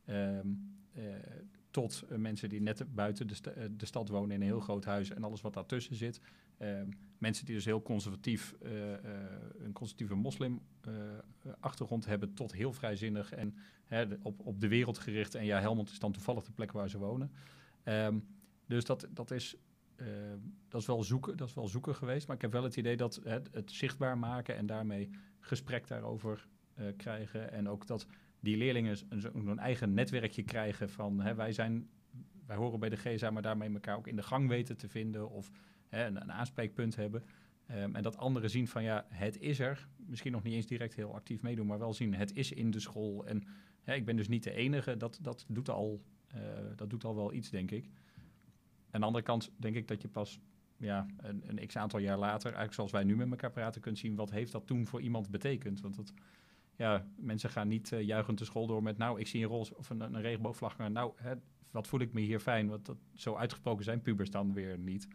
Um, 0.09 0.75
uh, 0.93 1.03
tot 1.71 2.03
mensen 2.17 2.49
die 2.49 2.61
net 2.61 2.95
buiten 2.95 3.27
de, 3.27 3.35
de, 3.77 3.85
stad 3.85 4.09
wonen 4.09 4.31
in 4.31 4.41
een 4.41 4.47
heel 4.47 4.59
groot 4.59 4.85
huis 4.85 5.09
en 5.09 5.23
alles 5.23 5.41
wat 5.41 5.53
daartussen 5.53 5.95
zit. 5.95 6.21
Um, 6.59 6.89
mensen 7.17 7.45
die 7.45 7.55
dus 7.55 7.65
heel 7.65 7.81
conservatief, 7.81 8.55
een 8.61 9.73
conservatieve 9.73 10.15
moslim 10.15 10.61
achtergrond 11.59 12.05
hebben, 12.05 12.33
tot 12.33 12.53
heel 12.53 12.73
vrijzinnig 12.73 13.31
en 13.31 13.55
hè, 13.85 14.05
op, 14.21 14.45
op 14.45 14.61
de 14.61 14.67
wereld 14.67 14.97
gericht. 14.97 15.35
En 15.35 15.45
ja, 15.45 15.59
Helmond 15.59 15.89
is 15.89 15.99
dan 15.99 16.11
toevallig 16.11 16.43
de 16.43 16.51
plek 16.51 16.71
waar 16.71 16.89
ze 16.89 16.97
wonen. 16.97 17.31
Um, 17.83 18.23
dus 18.67 18.85
dat, 18.85 19.07
dat 19.11 19.31
is 19.31 19.57
uh, 20.01 20.07
dat, 20.67 20.81
is 20.81 20.87
wel 20.87 21.03
zoeken, 21.03 21.37
dat 21.37 21.47
is 21.47 21.53
wel 21.53 21.67
zoeken 21.67 21.95
geweest. 21.95 22.27
Maar 22.27 22.35
ik 22.35 22.41
heb 22.41 22.51
wel 22.51 22.63
het 22.63 22.77
idee 22.77 22.97
dat 22.97 23.19
het, 23.23 23.49
het 23.51 23.71
zichtbaar 23.71 24.17
maken 24.17 24.55
en 24.55 24.65
daarmee 24.65 25.09
gesprek 25.39 25.87
daarover 25.87 26.47
uh, 26.79 26.85
krijgen. 26.97 27.51
En 27.51 27.69
ook 27.69 27.87
dat 27.87 28.07
die 28.39 28.57
leerlingen 28.57 28.97
een, 29.33 29.59
eigen 29.59 29.93
netwerkje 29.93 30.43
krijgen 30.43 30.89
van 30.89 31.19
hè, 31.19 31.35
wij 31.35 31.51
zijn, 31.51 31.89
wij 32.45 32.55
horen 32.55 32.79
bij 32.79 32.89
de 32.89 32.97
GSA, 32.97 33.29
maar 33.29 33.41
daarmee 33.41 33.73
elkaar 33.73 33.97
ook 33.97 34.07
in 34.07 34.15
de 34.15 34.23
gang 34.23 34.47
weten 34.47 34.77
te 34.77 34.89
vinden 34.89 35.29
of 35.29 35.51
hè, 35.87 36.05
een, 36.05 36.21
een, 36.21 36.31
aanspreekpunt 36.31 36.95
hebben. 36.95 37.23
Um, 37.71 37.95
en 37.95 38.03
dat 38.03 38.17
anderen 38.17 38.49
zien 38.49 38.67
van 38.67 38.83
ja, 38.83 39.05
het 39.09 39.39
is 39.39 39.59
er. 39.59 39.87
Misschien 39.95 40.31
nog 40.31 40.43
niet 40.43 40.53
eens 40.53 40.65
direct 40.65 40.95
heel 40.95 41.13
actief 41.13 41.41
meedoen, 41.41 41.67
maar 41.67 41.79
wel 41.79 41.93
zien 41.93 42.13
het 42.13 42.35
is 42.35 42.51
in 42.51 42.71
de 42.71 42.79
school. 42.79 43.25
En 43.25 43.43
hè, 43.81 43.93
ik 43.93 44.05
ben 44.05 44.15
dus 44.15 44.27
niet 44.27 44.43
de 44.43 44.53
enige. 44.53 44.97
Dat, 44.97 45.19
dat, 45.21 45.45
doet 45.47 45.69
al, 45.69 46.01
uh, 46.35 46.41
dat 46.75 46.89
doet 46.89 47.03
al 47.03 47.15
wel 47.15 47.33
iets, 47.33 47.49
denk 47.49 47.71
ik. 47.71 47.89
Aan 48.97 49.03
de 49.03 49.09
andere 49.09 49.25
kant 49.25 49.51
denk 49.57 49.75
ik 49.75 49.87
dat 49.87 50.01
je 50.01 50.07
pas 50.07 50.39
ja, 50.77 51.05
een, 51.17 51.43
een 51.47 51.67
x 51.67 51.77
aantal 51.77 51.99
jaar 51.99 52.17
later, 52.17 52.45
eigenlijk 52.45 52.73
zoals 52.73 52.91
wij 52.91 53.03
nu 53.03 53.15
met 53.15 53.29
elkaar 53.29 53.51
praten, 53.51 53.81
kunt 53.81 53.97
zien 53.97 54.15
wat 54.15 54.31
heeft 54.31 54.51
dat 54.51 54.67
toen 54.67 54.87
voor 54.87 55.01
iemand 55.01 55.29
betekend. 55.29 55.81
Want 55.81 55.95
dat, 55.95 56.13
ja, 56.75 57.05
mensen 57.15 57.49
gaan 57.49 57.67
niet 57.67 57.91
uh, 57.91 58.01
juichend 58.01 58.37
de 58.37 58.45
school 58.45 58.67
door 58.67 58.83
met, 58.83 58.97
nou, 58.97 59.19
ik 59.19 59.27
zie 59.27 59.43
een 59.43 59.49
roze 59.49 59.77
of 59.77 59.89
een, 59.89 60.01
een 60.01 60.21
regenboogvlag. 60.21 60.77
Nou, 60.77 61.11
hè, 61.15 61.33
wat 61.71 61.87
voel 61.87 61.99
ik 61.99 62.13
me 62.13 62.21
hier 62.21 62.39
fijn? 62.39 62.69
Want 62.69 62.85
dat, 62.85 62.97
zo 63.13 63.35
uitgesproken 63.35 63.83
zijn 63.83 64.01
pubers 64.01 64.31
dan 64.31 64.53
weer 64.53 64.77
niet. 64.77 65.07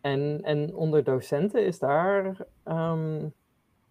En, 0.00 0.42
en 0.42 0.74
onder 0.74 1.04
docenten 1.04 1.66
is 1.66 1.78
daar 1.78 2.46
um, 2.64 3.32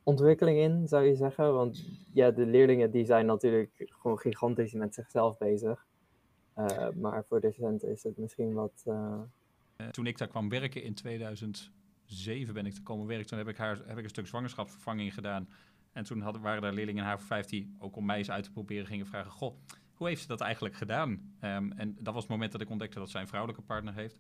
ontwikkeling 0.03 0.59
in, 0.59 0.88
zou 0.88 1.03
je 1.03 1.15
zeggen? 1.15 1.53
Want 1.53 1.89
ja, 2.13 2.31
de 2.31 2.45
leerlingen 2.45 2.91
die 2.91 3.05
zijn 3.05 3.25
natuurlijk 3.25 3.71
gewoon 3.75 4.19
gigantisch 4.19 4.73
met 4.73 4.93
zichzelf 4.93 5.38
bezig. 5.38 5.88
Uh, 6.59 6.89
maar 6.95 7.23
voor 7.25 7.41
docenten 7.41 7.89
is 7.89 8.03
het 8.03 8.17
misschien 8.17 8.53
wat. 8.53 8.83
Uh... 8.87 9.19
Toen 9.91 10.07
ik 10.07 10.17
daar 10.17 10.27
kwam 10.27 10.49
werken 10.49 10.83
in 10.83 10.93
2007 10.93 12.53
ben 12.53 12.65
ik 12.65 12.73
te 12.73 12.83
komen 12.83 13.07
werken. 13.07 13.27
Toen 13.27 13.37
heb 13.37 13.47
ik, 13.47 13.57
haar, 13.57 13.81
heb 13.85 13.97
ik 13.97 14.03
een 14.03 14.09
stuk 14.09 14.27
zwangerschapsvervanging 14.27 15.13
gedaan. 15.13 15.49
En 15.91 16.03
toen 16.03 16.21
hadden, 16.21 16.41
waren 16.41 16.63
er 16.63 16.73
leerlingen 16.73 17.03
in 17.03 17.09
haar 17.09 17.21
15 17.21 17.75
ook 17.79 17.95
om 17.95 18.05
mij 18.05 18.17
eens 18.17 18.31
uit 18.31 18.43
te 18.43 18.51
proberen 18.51 18.85
gingen 18.85 19.05
vragen: 19.05 19.31
Goh, 19.31 19.55
hoe 19.93 20.07
heeft 20.07 20.21
ze 20.21 20.27
dat 20.27 20.41
eigenlijk 20.41 20.75
gedaan? 20.75 21.09
Um, 21.41 21.71
en 21.71 21.95
dat 21.99 22.13
was 22.13 22.23
het 22.23 22.31
moment 22.31 22.51
dat 22.51 22.61
ik 22.61 22.69
ontdekte 22.69 22.99
dat 22.99 23.09
zij 23.09 23.21
een 23.21 23.27
vrouwelijke 23.27 23.65
partner 23.65 23.93
heeft. 23.93 24.19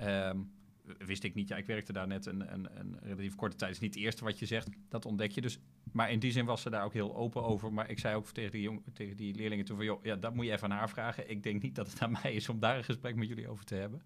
Um, 0.00 0.50
wist 0.98 1.24
ik 1.24 1.34
niet. 1.34 1.48
Ja, 1.48 1.56
ik 1.56 1.66
werkte 1.66 1.92
daar 1.92 2.06
net 2.06 2.26
een, 2.26 2.52
een, 2.52 2.68
een 2.78 2.98
relatief 3.02 3.34
korte 3.34 3.56
tijd. 3.56 3.72
Is 3.72 3.78
niet 3.78 3.94
het 3.94 4.02
eerste 4.02 4.24
wat 4.24 4.38
je 4.38 4.46
zegt. 4.46 4.68
Dat 4.88 5.06
ontdek 5.06 5.30
je 5.30 5.40
dus. 5.40 5.60
Maar 5.98 6.10
in 6.10 6.18
die 6.18 6.32
zin 6.32 6.44
was 6.44 6.62
ze 6.62 6.70
daar 6.70 6.84
ook 6.84 6.92
heel 6.92 7.16
open 7.16 7.42
over. 7.42 7.72
Maar 7.72 7.90
ik 7.90 7.98
zei 7.98 8.16
ook 8.16 8.26
tegen 8.26 8.50
die, 8.50 8.82
tegen 8.92 9.16
die 9.16 9.34
leerlingen 9.34 9.64
toen 9.64 9.76
van... 9.76 9.84
joh, 9.84 10.04
ja, 10.04 10.16
dat 10.16 10.34
moet 10.34 10.44
je 10.44 10.52
even 10.52 10.70
aan 10.72 10.78
haar 10.78 10.88
vragen. 10.88 11.30
Ik 11.30 11.42
denk 11.42 11.62
niet 11.62 11.74
dat 11.74 11.90
het 11.90 12.00
aan 12.00 12.10
mij 12.22 12.32
is 12.32 12.48
om 12.48 12.60
daar 12.60 12.76
een 12.76 12.84
gesprek 12.84 13.16
met 13.16 13.28
jullie 13.28 13.48
over 13.48 13.64
te 13.64 13.74
hebben. 13.74 14.02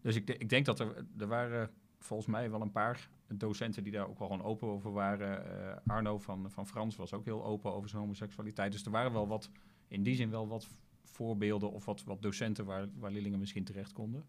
Dus 0.00 0.16
ik, 0.16 0.28
ik 0.28 0.48
denk 0.48 0.64
dat 0.66 0.80
er... 0.80 1.06
Er 1.18 1.26
waren 1.26 1.70
volgens 1.98 2.28
mij 2.28 2.50
wel 2.50 2.60
een 2.60 2.72
paar 2.72 3.08
docenten 3.28 3.82
die 3.82 3.92
daar 3.92 4.08
ook 4.08 4.18
wel 4.18 4.28
gewoon 4.28 4.44
open 4.44 4.68
over 4.68 4.92
waren. 4.92 5.82
Arno 5.86 6.18
van, 6.18 6.50
van 6.50 6.66
Frans 6.66 6.96
was 6.96 7.12
ook 7.12 7.24
heel 7.24 7.44
open 7.44 7.72
over 7.72 7.88
zijn 7.88 8.02
homoseksualiteit. 8.02 8.72
Dus 8.72 8.84
er 8.84 8.90
waren 8.90 9.12
wel 9.12 9.28
wat, 9.28 9.50
in 9.88 10.02
die 10.02 10.14
zin 10.14 10.30
wel 10.30 10.48
wat 10.48 10.68
voorbeelden 11.04 11.72
of 11.72 11.84
wat, 11.84 12.04
wat 12.04 12.22
docenten 12.22 12.64
waar, 12.64 12.88
waar 12.94 13.10
leerlingen 13.10 13.38
misschien 13.38 13.64
terecht 13.64 13.92
konden. 13.92 14.24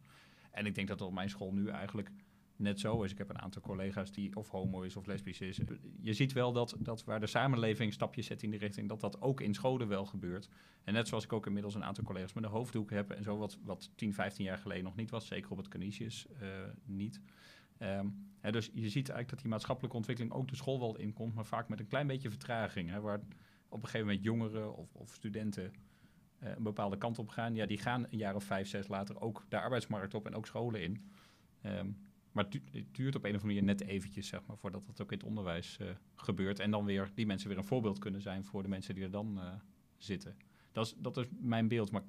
En 0.52 0.66
ik 0.66 0.76
denk 0.76 0.88
dat 0.88 1.02
op 1.02 1.14
mijn 1.14 1.30
school 1.30 1.54
nu 1.54 1.68
eigenlijk 1.68 2.12
net 2.60 2.80
zo. 2.80 3.04
Ik 3.04 3.18
heb 3.18 3.30
een 3.30 3.42
aantal 3.42 3.62
collega's 3.62 4.12
die 4.12 4.36
of 4.36 4.50
homo 4.50 4.82
is 4.82 4.96
of 4.96 5.06
lesbisch 5.06 5.42
is. 5.42 5.60
Je 6.02 6.14
ziet 6.14 6.34
wel 6.34 6.52
dat, 6.52 6.76
dat 6.80 7.04
waar 7.04 7.20
de 7.20 7.28
samenleving 7.28 7.94
stapjes 7.94 8.26
zet 8.26 8.44
in 8.44 8.50
die 8.50 8.60
richting, 8.60 8.88
dat 8.88 9.00
dat 9.00 9.22
ook 9.22 9.42
in 9.42 9.54
scholen 9.54 9.88
wel 9.88 10.06
gebeurt. 10.06 10.50
En 10.84 10.94
net 10.94 11.08
zoals 11.08 11.24
ik 11.24 11.34
ook 11.34 11.46
inmiddels 11.46 11.76
een 11.76 11.84
aantal 11.84 12.04
collega's 12.04 12.34
met 12.34 12.44
een 12.44 12.50
hoofddoek 12.50 12.90
heb 12.90 13.12
en 13.12 13.24
zo, 13.24 13.38
wat, 13.38 13.58
wat 13.64 13.90
10, 13.96 14.14
15 14.14 14.46
jaar 14.46 14.58
geleden 14.58 14.84
nog 14.84 14.96
niet 14.96 15.10
was, 15.10 15.28
zeker 15.28 15.52
op 15.52 15.58
het 15.58 15.68
Canisius 15.68 16.26
uh, 16.42 16.48
niet. 16.86 17.22
Um, 17.80 18.34
hè, 18.40 18.52
dus 18.52 18.66
je 18.74 18.90
ziet 18.90 18.96
eigenlijk 18.96 19.30
dat 19.30 19.40
die 19.40 19.50
maatschappelijke 19.50 19.98
ontwikkeling 19.98 20.34
ook 20.34 20.48
de 20.48 20.56
school 20.56 20.80
wel 20.80 20.98
inkomt, 20.98 21.34
maar 21.34 21.46
vaak 21.46 21.70
met 21.70 21.80
een 21.80 21.88
klein 21.88 22.08
beetje 22.08 22.30
vertraging. 22.30 22.90
Hè, 22.90 23.02
waar 23.02 23.20
op 23.70 23.82
een 23.82 23.86
gegeven 23.86 24.08
moment 24.08 24.24
jongeren 24.24 24.76
of, 24.76 24.96
of 24.96 25.14
studenten 25.14 25.74
uh, 26.44 26.50
een 26.50 26.64
bepaalde 26.64 26.98
kant 26.98 27.20
op 27.20 27.30
gaan, 27.30 27.56
ja, 27.56 27.66
die 27.66 27.78
gaan 27.78 28.06
een 28.10 28.18
jaar 28.18 28.36
of 28.36 28.44
vijf, 28.44 28.68
zes 28.68 28.88
later 28.88 29.22
ook 29.22 29.46
de 29.50 29.60
arbeidsmarkt 29.60 30.14
op 30.14 30.26
en 30.26 30.36
ook 30.36 30.46
scholen 30.46 30.82
in. 30.82 31.10
Um, 31.66 31.98
maar 32.32 32.44
het 32.72 32.86
duurt 32.92 33.16
op 33.16 33.24
een 33.24 33.36
of 33.36 33.42
andere 33.42 33.62
manier 33.62 33.64
net 33.64 33.82
eventjes, 33.82 34.28
zeg 34.28 34.46
maar, 34.46 34.58
voordat 34.58 34.86
dat 34.86 35.02
ook 35.02 35.12
in 35.12 35.18
het 35.18 35.28
onderwijs 35.28 35.78
uh, 35.82 35.88
gebeurt. 36.16 36.60
En 36.60 36.72
dan 36.72 36.86
weer 36.86 37.12
die 37.14 37.26
mensen 37.26 37.50
weer 37.50 37.58
een 37.58 37.64
voorbeeld 37.64 38.00
kunnen 38.00 38.22
zijn 38.22 38.46
voor 38.46 38.64
de 38.64 38.70
mensen 38.70 38.96
die 38.96 39.04
er 39.04 39.12
dan 39.12 39.38
uh, 39.38 39.54
zitten. 39.98 40.38
Dat 40.72 40.86
is, 40.86 40.96
dat 40.98 41.18
is 41.18 41.26
mijn 41.40 41.68
beeld, 41.68 41.92
maar 41.92 42.04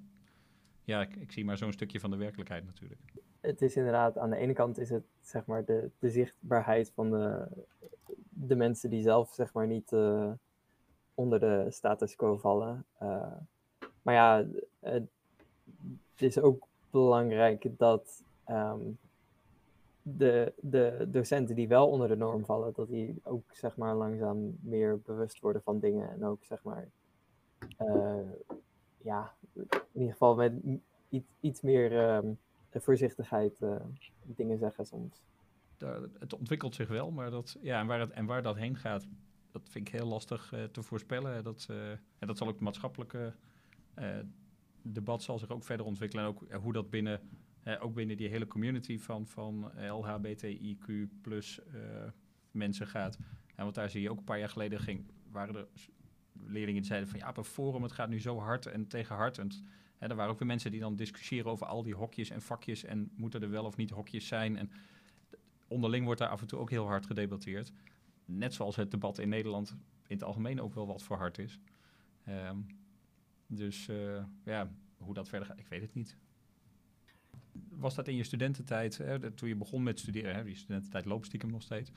ja, 0.84 1.00
ik, 1.00 1.16
ik 1.16 1.32
zie 1.32 1.44
maar 1.44 1.56
zo'n 1.56 1.72
stukje 1.72 2.00
van 2.00 2.10
de 2.10 2.16
werkelijkheid 2.16 2.64
natuurlijk. 2.64 3.00
Het 3.40 3.62
is 3.62 3.76
inderdaad, 3.76 4.18
aan 4.18 4.30
de 4.30 4.36
ene 4.36 4.52
kant 4.52 4.78
is 4.78 4.90
het 4.90 5.04
zeg 5.20 5.46
maar 5.46 5.64
de, 5.64 5.90
zichtbaarheid 6.00 6.90
van 6.94 7.10
de, 7.10 7.46
de 8.28 8.56
mensen 8.56 8.90
die 8.90 9.02
zelf 9.02 9.34
zeg 9.34 9.52
maar 9.52 9.66
niet 9.66 9.92
uh, 9.92 10.32
onder 11.14 11.40
de 11.40 11.66
status 11.68 12.16
quo 12.16 12.36
vallen. 12.36 12.84
maar 14.02 14.14
ja, 14.14 14.46
het 14.80 15.08
is 16.16 16.38
ook 16.38 16.66
belangrijk 16.90 17.78
dat 17.78 18.22
um, 18.48 18.98
de, 20.16 20.52
de 20.60 21.08
docenten 21.10 21.54
die 21.54 21.68
wel 21.68 21.88
onder 21.88 22.08
de 22.08 22.16
norm 22.16 22.44
vallen, 22.44 22.72
dat 22.72 22.88
die 22.88 23.20
ook 23.22 23.44
zeg 23.52 23.76
maar 23.76 23.94
langzaam 23.94 24.58
meer 24.60 25.00
bewust 25.00 25.40
worden 25.40 25.62
van 25.62 25.78
dingen 25.78 26.10
en 26.10 26.24
ook 26.24 26.44
zeg 26.44 26.62
maar, 26.62 26.88
uh, 27.80 28.30
ja, 28.98 29.34
in 29.54 29.78
ieder 29.92 30.12
geval 30.12 30.34
met 30.34 30.52
iets, 31.08 31.28
iets 31.40 31.60
meer 31.60 31.92
uh, 31.92 32.30
voorzichtigheid 32.70 33.60
uh, 33.60 33.76
dingen 34.22 34.58
zeggen 34.58 34.86
soms. 34.86 35.22
het 36.18 36.34
ontwikkelt 36.34 36.74
zich 36.74 36.88
wel, 36.88 37.10
maar 37.10 37.30
dat, 37.30 37.56
ja, 37.60 37.80
en, 37.80 37.86
waar 37.86 38.00
het, 38.00 38.10
en 38.10 38.26
waar 38.26 38.42
dat 38.42 38.56
heen 38.56 38.76
gaat, 38.76 39.06
dat 39.50 39.68
vind 39.68 39.88
ik 39.88 39.94
heel 39.94 40.06
lastig 40.06 40.54
te 40.72 40.82
voorspellen. 40.82 41.44
Dat, 41.44 41.66
en 42.18 42.26
dat 42.26 42.38
zal 42.38 42.46
ook 42.46 42.52
het 42.52 42.62
maatschappelijke 42.62 43.32
debat 44.82 45.22
zal 45.22 45.38
zich 45.38 45.50
ook 45.50 45.64
verder 45.64 45.86
ontwikkelen 45.86 46.24
en 46.24 46.30
ook 46.30 46.62
hoe 46.62 46.72
dat 46.72 46.90
binnen 46.90 47.20
ook 47.80 47.94
binnen 47.94 48.16
die 48.16 48.28
hele 48.28 48.46
community 48.46 48.98
van, 48.98 49.26
van 49.26 49.72
LHBTIQ 49.76 51.08
plus 51.20 51.60
uh, 51.74 51.80
mensen 52.50 52.86
gaat. 52.86 53.18
En 53.54 53.62
want 53.62 53.74
daar 53.74 53.90
zie 53.90 54.02
je 54.02 54.10
ook 54.10 54.18
een 54.18 54.24
paar 54.24 54.38
jaar 54.38 54.48
geleden 54.48 54.80
ging, 54.80 55.10
waren 55.30 55.56
er 55.56 55.68
leerlingen 56.32 56.80
die 56.80 56.90
zeiden 56.90 57.08
van 57.08 57.18
ja, 57.18 57.36
een 57.36 57.44
forum, 57.44 57.82
het 57.82 57.92
gaat 57.92 58.08
nu 58.08 58.20
zo 58.20 58.38
hard 58.38 58.66
en 58.66 58.86
tegen 58.86 59.16
hard. 59.16 59.38
En 59.38 59.50
hè, 59.98 60.08
er 60.08 60.16
waren 60.16 60.32
ook 60.32 60.38
weer 60.38 60.48
mensen 60.48 60.70
die 60.70 60.80
dan 60.80 60.96
discussiëren 60.96 61.50
over 61.50 61.66
al 61.66 61.82
die 61.82 61.94
hokjes 61.94 62.30
en 62.30 62.42
vakjes 62.42 62.84
en 62.84 63.10
moeten 63.16 63.42
er 63.42 63.50
wel 63.50 63.64
of 63.64 63.76
niet 63.76 63.90
hokjes 63.90 64.26
zijn. 64.26 64.56
En 64.56 64.70
onderling 65.68 66.04
wordt 66.04 66.20
daar 66.20 66.28
af 66.28 66.40
en 66.40 66.46
toe 66.46 66.58
ook 66.58 66.70
heel 66.70 66.86
hard 66.86 67.06
gedebatteerd. 67.06 67.72
Net 68.24 68.54
zoals 68.54 68.76
het 68.76 68.90
debat 68.90 69.18
in 69.18 69.28
Nederland 69.28 69.70
in 70.06 70.16
het 70.16 70.24
algemeen 70.24 70.60
ook 70.60 70.74
wel 70.74 70.86
wat 70.86 71.02
voor 71.02 71.16
hard 71.16 71.38
is. 71.38 71.60
Um, 72.28 72.66
dus 73.46 73.88
ja, 74.44 74.70
hoe 74.96 75.14
dat 75.14 75.28
verder 75.28 75.48
gaat, 75.48 75.58
ik 75.58 75.68
weet 75.68 75.80
het 75.80 75.94
niet 75.94 76.16
was 77.68 77.94
dat 77.94 78.08
in 78.08 78.16
je 78.16 78.24
studententijd, 78.24 78.98
hè, 78.98 79.30
toen 79.30 79.48
je 79.48 79.56
begon 79.56 79.82
met 79.82 79.98
studeren, 79.98 80.34
hè, 80.34 80.40
je 80.40 80.54
studententijd 80.54 81.04
loopt 81.04 81.26
stiekem 81.26 81.50
nog 81.50 81.62
steeds. 81.62 81.92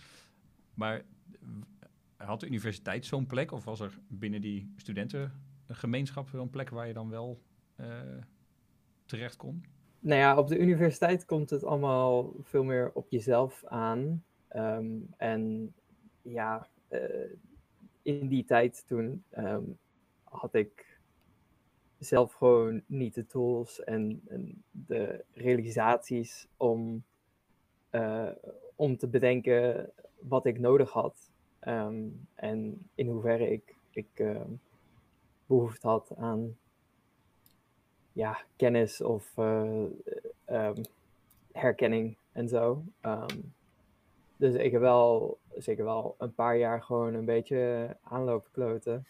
Maar 0.73 1.03
had 2.17 2.39
de 2.39 2.47
universiteit 2.47 3.05
zo'n 3.05 3.25
plek 3.25 3.51
of 3.51 3.63
was 3.63 3.79
er 3.79 3.99
binnen 4.07 4.41
die 4.41 4.73
studentengemeenschap 4.75 6.33
een 6.33 6.49
plek 6.49 6.69
waar 6.69 6.87
je 6.87 6.93
dan 6.93 7.09
wel 7.09 7.41
uh, 7.79 7.87
terecht 9.05 9.35
kon? 9.35 9.63
Nou 9.99 10.19
ja, 10.19 10.37
op 10.37 10.47
de 10.47 10.59
universiteit 10.59 11.25
komt 11.25 11.49
het 11.49 11.63
allemaal 11.63 12.33
veel 12.41 12.63
meer 12.63 12.91
op 12.93 13.09
jezelf 13.09 13.63
aan. 13.65 14.23
Um, 14.55 15.07
en 15.17 15.73
ja, 16.21 16.67
uh, 16.89 16.99
in 18.01 18.27
die 18.27 18.45
tijd 18.45 18.87
toen 18.87 19.23
um, 19.37 19.77
had 20.23 20.53
ik 20.53 20.92
zelf 22.03 22.33
gewoon 22.33 22.81
niet 22.85 23.13
de 23.13 23.25
tools 23.25 23.83
en, 23.83 24.21
en 24.27 24.63
de 24.71 25.23
realisaties 25.33 26.47
om, 26.57 27.03
uh, 27.91 28.29
om 28.75 28.97
te 28.97 29.07
bedenken 29.07 29.91
wat 30.19 30.45
ik 30.45 30.59
nodig 30.59 30.91
had. 30.91 31.31
Um, 31.67 32.27
en 32.35 32.89
in 32.95 33.07
hoeverre 33.07 33.51
ik, 33.51 33.75
ik 33.89 34.07
uh, 34.15 34.41
behoefte 35.45 35.87
had 35.87 36.11
aan 36.15 36.57
ja, 38.11 38.37
kennis 38.55 39.01
of 39.01 39.37
uh, 39.37 39.83
um, 40.49 40.81
herkenning 41.51 42.17
en 42.31 42.49
zo. 42.49 42.83
Dus 44.37 44.55
ik 44.55 44.71
heb 44.71 44.81
wel 44.81 45.37
zeker 45.57 45.83
wel 45.83 46.15
een 46.17 46.33
paar 46.33 46.57
jaar 46.57 46.81
gewoon 46.81 47.13
een 47.13 47.25
beetje 47.25 47.95
aanlopen 48.03 48.51
kloten. 48.51 49.05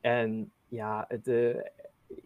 En 0.00 0.52
ja, 0.68 1.04
het, 1.08 1.28
uh, 1.28 1.56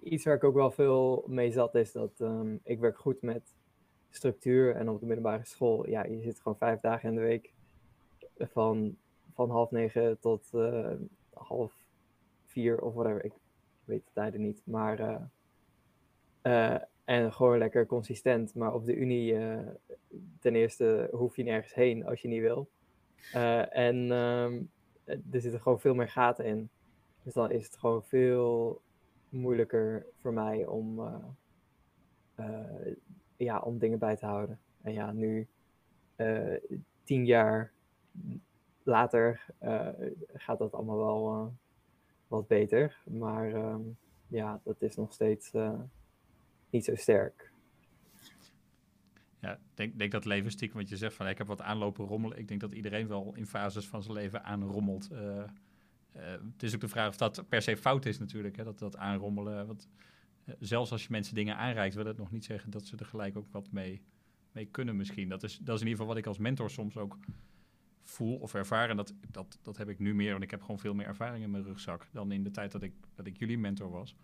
iets 0.02 0.24
waar 0.24 0.34
ik 0.34 0.44
ook 0.44 0.54
wel 0.54 0.70
veel 0.70 1.24
mee 1.26 1.52
zat 1.52 1.74
is 1.74 1.92
dat 1.92 2.20
um, 2.20 2.60
ik 2.62 2.78
werk 2.78 2.98
goed 2.98 3.22
met 3.22 3.54
structuur. 4.10 4.74
En 4.74 4.88
op 4.88 5.00
de 5.00 5.06
middelbare 5.06 5.44
school, 5.44 5.88
ja, 5.88 6.04
je 6.04 6.20
zit 6.20 6.40
gewoon 6.40 6.58
vijf 6.58 6.80
dagen 6.80 7.08
in 7.08 7.14
de 7.14 7.20
week 7.20 7.52
van, 8.38 8.96
van 9.32 9.50
half 9.50 9.70
negen 9.70 10.18
tot 10.20 10.50
uh, 10.54 10.90
half 11.32 11.74
vier 12.44 12.80
of 12.80 12.94
whatever. 12.94 13.24
Ik 13.24 13.32
weet 13.84 14.04
de 14.04 14.12
tijden 14.12 14.40
niet. 14.40 14.62
Maar 14.64 15.28
uh, 16.42 16.78
en 17.04 17.32
gewoon 17.32 17.58
lekker 17.58 17.86
consistent. 17.86 18.54
Maar 18.54 18.74
op 18.74 18.84
de 18.84 18.94
Unie, 18.94 19.36
ten 20.40 20.54
eerste 20.54 21.08
hoef 21.12 21.36
je 21.36 21.42
nergens 21.42 21.74
heen 21.74 22.06
als 22.06 22.20
je 22.22 22.28
niet 22.28 22.40
wil. 22.40 22.68
en 23.70 24.10
um, 24.10 24.70
er 25.06 25.40
zitten 25.40 25.60
gewoon 25.60 25.80
veel 25.80 25.94
meer 25.94 26.08
gaten 26.08 26.44
in. 26.44 26.70
Dus 27.26 27.34
dan 27.34 27.50
is 27.50 27.64
het 27.64 27.76
gewoon 27.76 28.04
veel 28.04 28.82
moeilijker 29.28 30.06
voor 30.20 30.32
mij 30.32 30.66
om, 30.66 30.98
uh, 30.98 31.14
uh, 32.36 32.94
ja, 33.36 33.60
om 33.60 33.78
dingen 33.78 33.98
bij 33.98 34.16
te 34.16 34.26
houden. 34.26 34.60
En 34.82 34.92
ja, 34.92 35.12
nu, 35.12 35.48
uh, 36.16 36.54
tien 37.02 37.24
jaar 37.24 37.72
later, 38.82 39.46
gaat 40.34 40.58
dat 40.58 40.72
allemaal 40.72 40.96
wel 40.96 41.54
wat 42.28 42.46
beter. 42.46 42.98
Maar 43.04 43.54
um, 43.54 43.96
ja, 44.28 44.60
dat 44.64 44.82
is 44.82 44.96
nog 44.96 45.12
steeds 45.12 45.52
niet 46.70 46.84
zo 46.84 46.94
sterk. 46.94 47.52
Ja, 49.40 49.58
denk, 49.74 49.98
denk 49.98 50.12
dat 50.12 50.24
leven 50.24 50.50
stiekem 50.50 50.78
wat 50.78 50.88
je 50.88 50.96
zegt 50.96 51.14
van 51.14 51.28
ik 51.28 51.38
heb 51.38 51.46
wat 51.46 51.60
aanlopen 51.60 52.06
rommelen. 52.06 52.38
Ik 52.38 52.48
denk 52.48 52.60
dat 52.60 52.72
iedereen 52.74 53.08
wel 53.08 53.34
in 53.34 53.46
fases 53.46 53.88
van 53.88 54.02
zijn 54.02 54.14
leven 54.14 54.44
aanrommelt. 54.44 55.08
Uh, 56.16 56.22
het 56.52 56.62
is 56.62 56.74
ook 56.74 56.80
de 56.80 56.88
vraag 56.88 57.08
of 57.08 57.16
dat 57.16 57.44
per 57.48 57.62
se 57.62 57.76
fout 57.76 58.06
is 58.06 58.18
natuurlijk, 58.18 58.56
hè, 58.56 58.64
dat, 58.64 58.78
dat 58.78 58.96
aanrommelen. 58.96 59.66
Want 59.66 59.88
uh, 60.44 60.54
zelfs 60.58 60.92
als 60.92 61.02
je 61.02 61.08
mensen 61.10 61.34
dingen 61.34 61.56
aanreikt, 61.56 61.94
wil 61.94 62.06
het 62.06 62.16
nog 62.16 62.30
niet 62.30 62.44
zeggen 62.44 62.70
dat 62.70 62.86
ze 62.86 62.96
er 62.96 63.06
gelijk 63.06 63.36
ook 63.36 63.48
wat 63.50 63.72
mee, 63.72 64.02
mee 64.52 64.66
kunnen 64.66 64.96
misschien. 64.96 65.28
Dat 65.28 65.42
is, 65.42 65.58
dat 65.58 65.74
is 65.74 65.80
in 65.80 65.86
ieder 65.86 65.90
geval 65.90 66.06
wat 66.06 66.16
ik 66.16 66.26
als 66.26 66.38
mentor 66.38 66.70
soms 66.70 66.96
ook 66.96 67.18
voel 68.02 68.36
of 68.36 68.54
ervaar. 68.54 68.90
En 68.90 68.96
dat, 68.96 69.14
dat, 69.30 69.58
dat 69.62 69.76
heb 69.76 69.88
ik 69.88 69.98
nu 69.98 70.14
meer, 70.14 70.30
want 70.30 70.42
ik 70.42 70.50
heb 70.50 70.60
gewoon 70.60 70.78
veel 70.78 70.94
meer 70.94 71.06
ervaring 71.06 71.44
in 71.44 71.50
mijn 71.50 71.64
rugzak 71.64 72.08
dan 72.12 72.32
in 72.32 72.42
de 72.42 72.50
tijd 72.50 72.72
dat 72.72 72.82
ik, 72.82 72.92
dat 73.14 73.26
ik 73.26 73.36
jullie 73.38 73.58
mentor 73.58 73.90
was. 73.90 74.16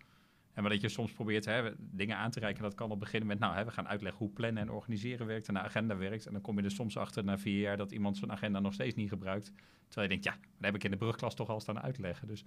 En 0.53 0.61
maar 0.61 0.71
dat 0.71 0.81
je 0.81 0.89
soms 0.89 1.11
probeert 1.11 1.45
hè, 1.45 1.71
dingen 1.77 2.17
aan 2.17 2.31
te 2.31 2.39
reiken, 2.39 2.63
dat 2.63 2.75
kan 2.75 2.91
op 2.91 2.99
beginnen 2.99 3.27
met, 3.27 3.39
nou, 3.39 3.55
hè, 3.55 3.65
we 3.65 3.71
gaan 3.71 3.87
uitleggen 3.87 4.19
hoe 4.19 4.33
plannen 4.33 4.63
en 4.63 4.71
organiseren 4.71 5.27
werkt 5.27 5.47
en 5.47 5.53
de 5.53 5.59
agenda 5.59 5.97
werkt. 5.97 6.25
En 6.25 6.33
dan 6.33 6.41
kom 6.41 6.57
je 6.57 6.63
er 6.63 6.71
soms 6.71 6.97
achter 6.97 7.23
na 7.23 7.37
vier 7.37 7.59
jaar 7.59 7.77
dat 7.77 7.91
iemand 7.91 8.17
zijn 8.17 8.31
agenda 8.31 8.59
nog 8.59 8.73
steeds 8.73 8.95
niet 8.95 9.09
gebruikt. 9.09 9.51
Terwijl 9.87 10.11
je 10.11 10.19
denkt, 10.19 10.23
ja, 10.23 10.31
dat 10.31 10.65
heb 10.65 10.75
ik 10.75 10.83
in 10.83 10.91
de 10.91 10.97
brugklas 10.97 11.35
toch 11.35 11.49
al 11.49 11.59
staan 11.59 11.81
uitleggen. 11.81 12.27
Dus 12.27 12.43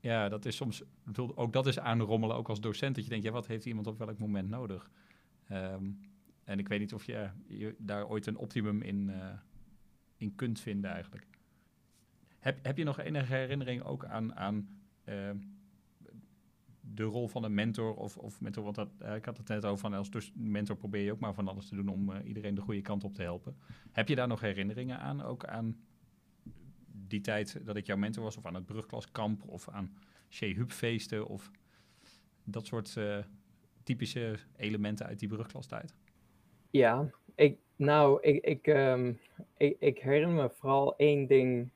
ja, 0.00 0.28
dat 0.28 0.44
is 0.44 0.56
soms, 0.56 0.82
ook 1.16 1.52
dat 1.52 1.66
is 1.66 1.78
aanrommelen, 1.78 2.36
ook 2.36 2.48
als 2.48 2.60
docent, 2.60 2.94
dat 2.94 3.04
je 3.04 3.10
denkt, 3.10 3.24
ja, 3.24 3.32
wat 3.32 3.46
heeft 3.46 3.66
iemand 3.66 3.86
op 3.86 3.98
welk 3.98 4.18
moment 4.18 4.48
nodig? 4.48 4.90
Um, 5.52 6.00
en 6.44 6.58
ik 6.58 6.68
weet 6.68 6.80
niet 6.80 6.94
of 6.94 7.04
je, 7.04 7.30
je 7.46 7.74
daar 7.78 8.08
ooit 8.08 8.26
een 8.26 8.36
optimum 8.36 8.82
in, 8.82 9.08
uh, 9.08 9.26
in 10.16 10.34
kunt 10.34 10.60
vinden 10.60 10.90
eigenlijk. 10.90 11.26
Heb, 12.38 12.64
heb 12.64 12.76
je 12.76 12.84
nog 12.84 13.00
enige 13.00 13.34
herinnering 13.34 13.82
ook 13.82 14.04
aan, 14.04 14.34
aan 14.34 14.68
uh, 15.04 15.30
de 16.84 17.02
rol 17.02 17.28
van 17.28 17.44
een 17.44 17.54
mentor 17.54 17.94
of, 17.94 18.16
of 18.16 18.40
mentor, 18.40 18.64
want 18.64 18.76
dat, 18.76 18.88
eh, 18.98 19.14
ik 19.14 19.24
had 19.24 19.36
het 19.36 19.48
net 19.48 19.64
over 19.64 19.78
van 19.78 19.94
als 19.94 20.10
dus 20.10 20.32
mentor 20.34 20.76
probeer 20.76 21.02
je 21.02 21.12
ook 21.12 21.18
maar 21.18 21.34
van 21.34 21.48
alles 21.48 21.68
te 21.68 21.74
doen 21.74 21.88
om 21.88 22.12
eh, 22.12 22.26
iedereen 22.26 22.54
de 22.54 22.60
goede 22.60 22.80
kant 22.80 23.04
op 23.04 23.14
te 23.14 23.22
helpen. 23.22 23.56
Heb 23.92 24.08
je 24.08 24.14
daar 24.14 24.28
nog 24.28 24.40
herinneringen 24.40 24.98
aan, 24.98 25.22
ook 25.22 25.44
aan 25.44 25.76
die 27.08 27.20
tijd 27.20 27.66
dat 27.66 27.76
ik 27.76 27.86
jouw 27.86 27.96
mentor 27.96 28.22
was, 28.22 28.36
of 28.36 28.46
aan 28.46 28.54
het 28.54 28.66
brugklaskamp, 28.66 29.48
of 29.48 29.68
aan 29.68 29.94
Shea 30.28 30.64
feesten 30.66 31.26
of 31.26 31.50
dat 32.44 32.66
soort 32.66 32.94
uh, 32.98 33.18
typische 33.82 34.34
elementen 34.56 35.06
uit 35.06 35.18
die 35.18 35.28
brugklastijd? 35.28 35.94
Ja, 36.70 37.10
ik, 37.34 37.58
nou, 37.76 38.22
ik, 38.22 38.44
ik, 38.44 38.66
um, 38.66 39.18
ik, 39.56 39.98
herinner 39.98 40.30
me 40.30 40.50
vooral 40.50 40.96
één 40.96 41.26
ding 41.26 41.70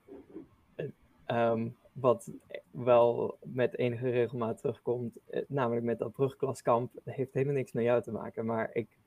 um, 1.26 1.76
wat 2.00 2.30
wel 2.70 3.38
met 3.42 3.78
enige 3.78 4.10
regelmaat 4.10 4.58
terugkomt, 4.58 5.18
eh, 5.26 5.42
namelijk 5.48 5.86
met 5.86 5.98
dat 5.98 6.12
brugklaskamp. 6.12 6.92
Heeft 7.04 7.34
helemaal 7.34 7.54
niks 7.54 7.72
met 7.72 7.84
jou 7.84 8.02
te 8.02 8.12
maken, 8.12 8.46
maar 8.46 8.70
ik 8.72 8.98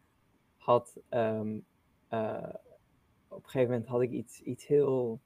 had 0.57 0.97
um, 1.09 1.65
uh, 2.13 2.53
op 3.27 3.43
een 3.43 3.49
gegeven 3.49 3.71
moment 3.71 3.87
had 3.87 4.01
ik 4.01 4.11
iets, 4.11 4.41
iets 4.41 4.67
heel 4.67 5.19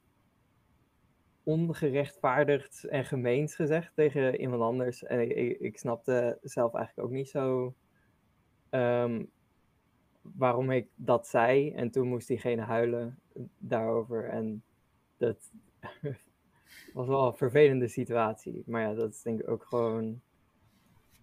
ongerechtvaardigd 1.42 2.84
en 2.84 3.04
gemeens 3.04 3.54
gezegd 3.54 3.94
tegen 3.94 4.40
iemand 4.40 4.62
anders. 4.62 5.04
En 5.04 5.20
ik, 5.20 5.60
ik, 5.60 5.78
snapte 5.78 6.38
zelf 6.42 6.74
eigenlijk 6.74 7.08
ook 7.08 7.14
niet 7.14 7.28
zo 7.28 7.74
um, 8.70 9.30
waarom 10.20 10.70
ik 10.70 10.88
dat 10.94 11.26
zei. 11.26 11.72
En 11.72 11.90
toen 11.90 12.08
moest 12.08 12.28
diegene 12.28 12.62
huilen 12.62 13.18
daarover. 13.58 14.28
En 14.28 14.62
dat 15.16 15.52
was 16.94 17.06
wel 17.06 17.26
een 17.26 17.36
vervelende 17.36 17.88
situatie. 17.88 18.62
Maar 18.66 18.80
ja, 18.80 18.94
dat 18.94 19.10
is 19.10 19.22
denk 19.22 19.40
ik 19.40 19.48
ook 19.48 19.64
gewoon 19.64 20.20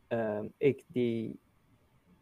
uh, 0.10 0.40
ik 0.58 0.84
die 0.88 1.40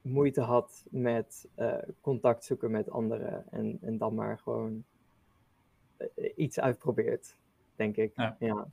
moeite 0.01 0.41
had 0.41 0.85
met 0.89 1.47
uh, 1.57 1.75
contact 2.01 2.43
zoeken 2.43 2.71
met 2.71 2.89
anderen. 2.89 3.51
En, 3.51 3.77
en 3.81 3.97
dan 3.97 4.13
maar 4.13 4.39
gewoon 4.39 4.83
uh, 5.97 6.31
iets 6.35 6.59
uitprobeert, 6.59 7.37
denk 7.75 7.97
ik. 7.97 8.11
Ja. 8.15 8.35
ja. 8.39 8.67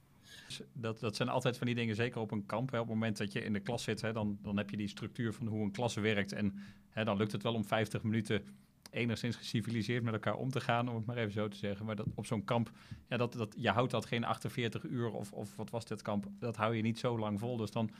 Dat, 0.72 1.00
dat 1.00 1.16
zijn 1.16 1.28
altijd 1.28 1.56
van 1.56 1.66
die 1.66 1.76
dingen, 1.76 1.94
zeker 1.94 2.20
op 2.20 2.30
een 2.30 2.46
kamp. 2.46 2.70
Hè, 2.70 2.78
op 2.78 2.86
het 2.86 2.94
moment 2.94 3.16
dat 3.16 3.32
je 3.32 3.40
in 3.40 3.52
de 3.52 3.60
klas 3.60 3.82
zit, 3.82 4.00
hè, 4.00 4.12
dan, 4.12 4.38
dan 4.42 4.56
heb 4.56 4.70
je 4.70 4.76
die 4.76 4.88
structuur 4.88 5.32
van 5.32 5.46
hoe 5.46 5.62
een 5.62 5.72
klas 5.72 5.94
werkt. 5.94 6.32
En 6.32 6.54
hè, 6.88 7.04
dan 7.04 7.16
lukt 7.16 7.32
het 7.32 7.42
wel 7.42 7.54
om 7.54 7.64
50 7.64 8.02
minuten 8.02 8.44
enigszins 8.90 9.36
geciviliseerd 9.36 10.02
met 10.02 10.12
elkaar 10.12 10.36
om 10.36 10.50
te 10.50 10.60
gaan, 10.60 10.88
om 10.88 10.96
het 10.96 11.06
maar 11.06 11.16
even 11.16 11.32
zo 11.32 11.48
te 11.48 11.56
zeggen. 11.56 11.86
Maar 11.86 11.96
dat, 11.96 12.06
op 12.14 12.26
zo'n 12.26 12.44
kamp, 12.44 12.70
ja, 13.08 13.16
dat, 13.16 13.32
dat, 13.32 13.54
je 13.58 13.70
houdt 13.70 13.90
dat 13.90 14.06
geen 14.06 14.24
48 14.24 14.82
uur 14.82 15.10
of, 15.10 15.32
of 15.32 15.56
wat 15.56 15.70
was 15.70 15.84
dit 15.84 16.02
kamp, 16.02 16.26
dat 16.38 16.56
hou 16.56 16.76
je 16.76 16.82
niet 16.82 16.98
zo 16.98 17.18
lang 17.18 17.38
vol. 17.38 17.56
Dus 17.56 17.70
dan 17.70 17.90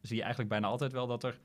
zie 0.00 0.16
je 0.16 0.22
eigenlijk 0.22 0.50
bijna 0.50 0.66
altijd 0.66 0.92
wel 0.92 1.06
dat 1.06 1.24
er 1.24 1.40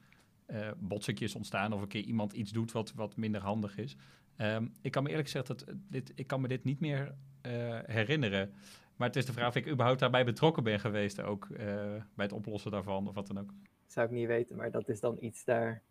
uh, 0.48 1.36
ontstaan 1.36 1.74
of 1.74 1.82
een 1.82 1.88
keer 1.88 2.04
iemand 2.04 2.34
iets 2.34 2.52
doet 2.52 2.72
wat, 2.72 2.94
wat 2.94 3.16
minder 3.16 3.42
handig 3.42 3.78
is. 3.78 3.96
Um, 4.38 4.74
ik 4.82 4.92
kan 4.92 5.04
me 5.04 5.10
eerlijk 5.10 5.28
gezegd, 5.28 5.48
dat 5.48 5.66
dit, 5.90 6.12
ik 6.16 6.28
kan 6.28 6.42
me 6.42 6.48
dit 6.48 6.64
niet 6.64 6.80
meer 6.80 7.16
uh, 7.48 7.80
herinneren. 7.86 8.54
Maar 8.96 9.08
het 9.08 9.18
is 9.18 9.26
de 9.26 9.34
vraag 9.34 9.48
of 9.48 9.56
ik 9.56 9.68
überhaupt 9.68 10.00
daarbij 10.00 10.26
betrokken 10.26 10.64
ben 10.64 10.80
geweest, 10.80 11.22
ook 11.22 11.48
bij 11.48 12.06
het 12.16 12.32
oplossen 12.32 12.72
daarvan 12.72 13.08
of 13.08 13.16
wat 13.16 13.28
dan 13.28 13.40
ook. 13.40 13.54
Zou 13.88 14.06
ik 14.06 14.12
niet 14.12 14.28
weten, 14.28 14.56
maar 14.56 14.72
dat 14.72 14.90
is 14.90 15.00
dan 15.00 15.18
iets 15.20 15.44
daar 15.44 15.84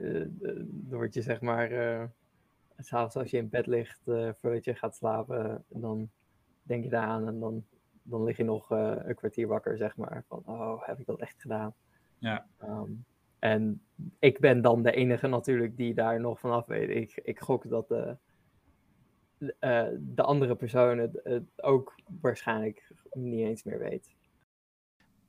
uh, 0.00 0.26
dan 0.40 0.98
word 0.98 1.14
je 1.14 1.22
zeg 1.22 1.40
maar, 1.40 1.72
uh, 1.72 2.04
s'avonds 2.78 3.16
als 3.16 3.30
je 3.30 3.36
in 3.36 3.48
bed 3.48 3.66
ligt, 3.66 4.02
uh, 4.06 4.30
voordat 4.40 4.64
je 4.64 4.74
gaat 4.74 4.96
slapen, 4.96 5.64
dan 5.68 6.10
denk 6.62 6.84
je 6.84 6.90
daar 6.90 7.06
aan 7.06 7.26
en 7.26 7.40
dan, 7.40 7.64
dan 8.02 8.24
lig 8.24 8.36
je 8.36 8.44
nog 8.44 8.70
een 8.70 9.14
kwartier 9.14 9.46
wakker, 9.46 9.76
zeg 9.76 9.96
maar. 9.96 10.24
Van, 10.28 10.42
oh, 10.46 10.86
heb 10.86 10.98
ik 10.98 11.06
dat 11.06 11.20
echt 11.20 11.40
gedaan? 11.40 11.74
Ja. 12.18 12.46
Um, 12.62 13.04
en 13.38 13.82
ik 14.18 14.40
ben 14.40 14.62
dan 14.62 14.82
de 14.82 14.92
enige 14.92 15.26
natuurlijk 15.26 15.76
die 15.76 15.94
daar 15.94 16.20
nog 16.20 16.40
vanaf 16.40 16.66
weet. 16.66 16.88
Ik, 16.88 17.20
ik 17.24 17.40
gok 17.40 17.68
dat 17.68 17.88
de, 17.88 18.16
de 19.98 20.22
andere 20.22 20.56
persoon 20.56 20.98
het, 20.98 21.20
het 21.22 21.62
ook 21.62 21.94
waarschijnlijk 22.20 22.92
niet 23.12 23.46
eens 23.46 23.62
meer 23.62 23.78
weet. 23.78 24.14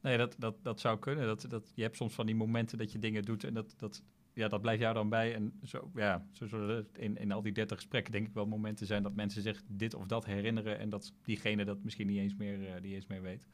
Nee, 0.04 0.18
dat, 0.18 0.36
dat, 0.38 0.56
dat 0.64 0.80
zou 0.80 1.00
kunnen. 1.00 1.26
Dat, 1.26 1.46
dat, 1.50 1.72
je 1.76 1.82
hebt 1.82 1.96
soms 1.96 2.16
van 2.16 2.26
die 2.26 2.36
momenten 2.36 2.78
dat 2.78 2.92
je 2.92 3.00
dingen 3.00 3.24
doet 3.24 3.44
en 3.44 3.54
dat, 3.54 3.74
dat, 3.78 4.04
ja, 4.34 4.48
dat 4.48 4.62
blijft 4.62 4.82
jou 4.82 4.94
dan 4.94 5.10
bij. 5.10 5.36
En 5.36 5.54
zo, 5.64 5.92
ja, 5.96 6.26
zo 6.32 6.48
zullen 6.48 6.88
in, 6.94 7.18
in 7.18 7.32
al 7.32 7.42
die 7.42 7.52
30 7.52 7.78
gesprekken 7.78 8.12
denk 8.12 8.28
ik 8.28 8.34
wel 8.34 8.46
momenten 8.46 8.86
zijn 8.86 9.04
dat 9.04 9.16
mensen 9.16 9.42
zich 9.42 9.62
dit 9.68 9.94
of 9.94 10.08
dat 10.08 10.26
herinneren. 10.26 10.80
En 10.80 10.90
dat 10.90 11.14
diegene 11.24 11.66
dat 11.66 11.84
misschien 11.84 12.08
niet 12.08 12.18
eens 12.18 12.36
meer, 12.36 12.60
uh, 12.60 12.74
niet 12.82 12.94
eens 12.94 13.08
meer 13.08 13.22
weet. 13.22 13.48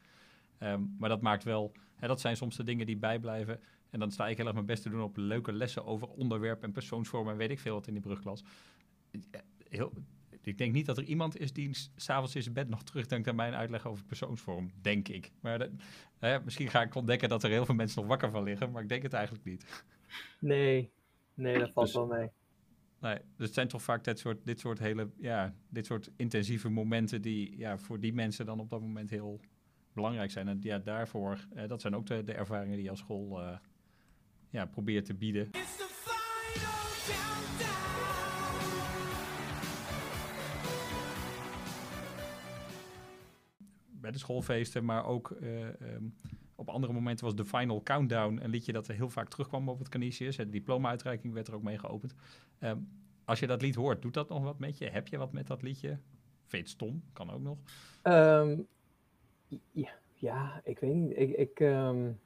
Um, 0.58 0.94
maar 0.98 1.08
dat 1.08 1.20
maakt 1.20 1.44
wel, 1.44 1.72
hè, 1.96 2.06
dat 2.06 2.20
zijn 2.20 2.36
soms 2.36 2.56
de 2.56 2.64
dingen 2.64 2.86
die 2.86 2.96
bijblijven. 2.96 3.60
En 3.90 3.98
dan 3.98 4.10
sta 4.10 4.28
ik 4.28 4.36
heel 4.36 4.46
erg 4.46 4.54
mijn 4.54 4.66
best 4.66 4.82
te 4.82 4.90
doen 4.90 5.02
op 5.02 5.16
leuke 5.16 5.52
lessen 5.52 5.84
over 5.84 6.08
onderwerp 6.08 6.62
en 6.62 6.72
persoonsvormen 6.72 7.32
en 7.32 7.38
weet 7.38 7.50
ik 7.50 7.60
veel 7.60 7.74
wat 7.74 7.86
in 7.86 7.92
die 7.92 8.02
brugklas. 8.02 8.44
Heel, 9.68 9.92
ik 10.42 10.58
denk 10.58 10.72
niet 10.72 10.86
dat 10.86 10.98
er 10.98 11.04
iemand 11.04 11.38
is 11.38 11.52
die 11.52 11.70
s'avonds 11.96 12.34
in 12.34 12.42
zijn 12.42 12.54
bed 12.54 12.68
nog 12.68 12.82
terugdenkt 12.82 13.28
aan 13.28 13.34
mijn 13.34 13.54
uitleg 13.54 13.86
over 13.86 14.04
persoonsvorm, 14.04 14.70
denk 14.80 15.08
ik. 15.08 15.30
Maar 15.40 15.68
hè, 16.18 16.40
misschien 16.44 16.68
ga 16.68 16.82
ik 16.82 16.94
ontdekken 16.94 17.28
dat 17.28 17.42
er 17.42 17.50
heel 17.50 17.64
veel 17.64 17.74
mensen 17.74 18.00
nog 18.00 18.08
wakker 18.08 18.30
van 18.30 18.42
liggen, 18.42 18.70
maar 18.70 18.82
ik 18.82 18.88
denk 18.88 19.02
het 19.02 19.12
eigenlijk 19.12 19.44
niet. 19.44 19.84
Nee, 20.40 20.92
nee, 21.34 21.58
dat 21.58 21.72
valt 21.72 21.86
dus, 21.86 21.94
wel 21.94 22.06
mee. 22.06 22.30
Nee, 23.00 23.18
dus 23.36 23.46
het 23.46 23.54
zijn 23.54 23.68
toch 23.68 23.82
vaak 23.82 24.04
dit 24.04 24.18
soort, 24.18 24.46
dit 24.46 24.60
soort 24.60 24.78
hele, 24.78 25.10
ja, 25.16 25.54
dit 25.68 25.86
soort 25.86 26.10
intensieve 26.16 26.68
momenten 26.68 27.22
die 27.22 27.56
ja, 27.56 27.78
voor 27.78 28.00
die 28.00 28.12
mensen 28.12 28.46
dan 28.46 28.60
op 28.60 28.70
dat 28.70 28.80
moment 28.80 29.10
heel 29.10 29.40
belangrijk 29.92 30.30
zijn. 30.30 30.48
En 30.48 30.58
ja, 30.62 30.78
daarvoor, 30.78 31.46
eh, 31.54 31.68
dat 31.68 31.80
zijn 31.80 31.96
ook 31.96 32.06
de, 32.06 32.24
de 32.24 32.32
ervaringen 32.32 32.74
die 32.74 32.84
je 32.84 32.90
als 32.90 32.98
school 32.98 33.42
uh, 33.42 33.56
ja, 34.50 34.66
probeert 34.66 35.04
te 35.04 35.14
bieden. 35.14 35.50
Bij 43.86 44.10
de 44.10 44.18
schoolfeesten, 44.18 44.84
maar 44.84 45.04
ook 45.04 45.36
uh, 45.40 45.66
um, 45.66 46.14
op 46.60 46.68
andere 46.68 46.92
momenten 46.92 47.24
was 47.24 47.34
de 47.34 47.44
Final 47.44 47.82
Countdown 47.82 48.38
een 48.42 48.50
liedje 48.50 48.72
dat 48.72 48.88
er 48.88 48.94
heel 48.94 49.10
vaak 49.10 49.28
terugkwam 49.28 49.68
op 49.68 49.78
het 49.78 49.88
Canisius. 49.88 50.36
De 50.36 50.48
diploma-uitreiking 50.48 51.32
werd 51.32 51.48
er 51.48 51.54
ook 51.54 51.62
mee 51.62 51.78
geopend. 51.78 52.14
Um, 52.60 52.88
als 53.24 53.40
je 53.40 53.46
dat 53.46 53.62
lied 53.62 53.74
hoort, 53.74 54.02
doet 54.02 54.14
dat 54.14 54.28
nog 54.28 54.42
wat 54.42 54.58
met 54.58 54.78
je? 54.78 54.90
Heb 54.90 55.08
je 55.08 55.18
wat 55.18 55.32
met 55.32 55.46
dat 55.46 55.62
liedje? 55.62 55.88
Vind 55.88 56.50
je 56.50 56.58
het 56.58 56.68
stom? 56.68 57.02
Kan 57.12 57.30
ook 57.30 57.40
nog. 57.40 57.58
Um, 58.02 58.66
ja, 60.14 60.60
ik 60.64 60.78
weet 60.78 60.94
niet. 60.94 61.16
Ik, 61.16 61.36
ik, 61.36 61.60
um, 61.60 62.20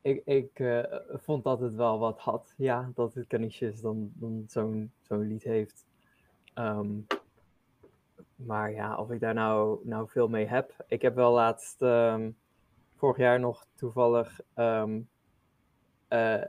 ik, 0.00 0.24
ik 0.24 0.58
uh, 0.58 0.84
vond 1.12 1.44
dat 1.44 1.60
het 1.60 1.74
wel 1.74 1.98
wat 1.98 2.18
had. 2.18 2.54
Ja, 2.56 2.90
dat 2.94 3.14
het 3.14 3.26
Canisius 3.26 3.80
dan, 3.80 4.12
dan 4.14 4.44
zo'n 4.46 4.92
zo'n 5.00 5.26
lied 5.28 5.42
heeft. 5.42 5.86
Maar 8.46 8.72
ja, 8.72 8.96
of 8.96 9.10
ik 9.10 9.20
daar 9.20 9.34
nou, 9.34 9.80
nou 9.88 10.08
veel 10.08 10.28
mee 10.28 10.46
heb. 10.46 10.84
Ik 10.88 11.02
heb 11.02 11.14
wel 11.14 11.32
laatst, 11.32 11.82
um, 11.82 12.36
vorig 12.94 13.16
jaar 13.16 13.40
nog 13.40 13.66
toevallig, 13.74 14.40
um, 14.54 15.08
uh, 16.08 16.42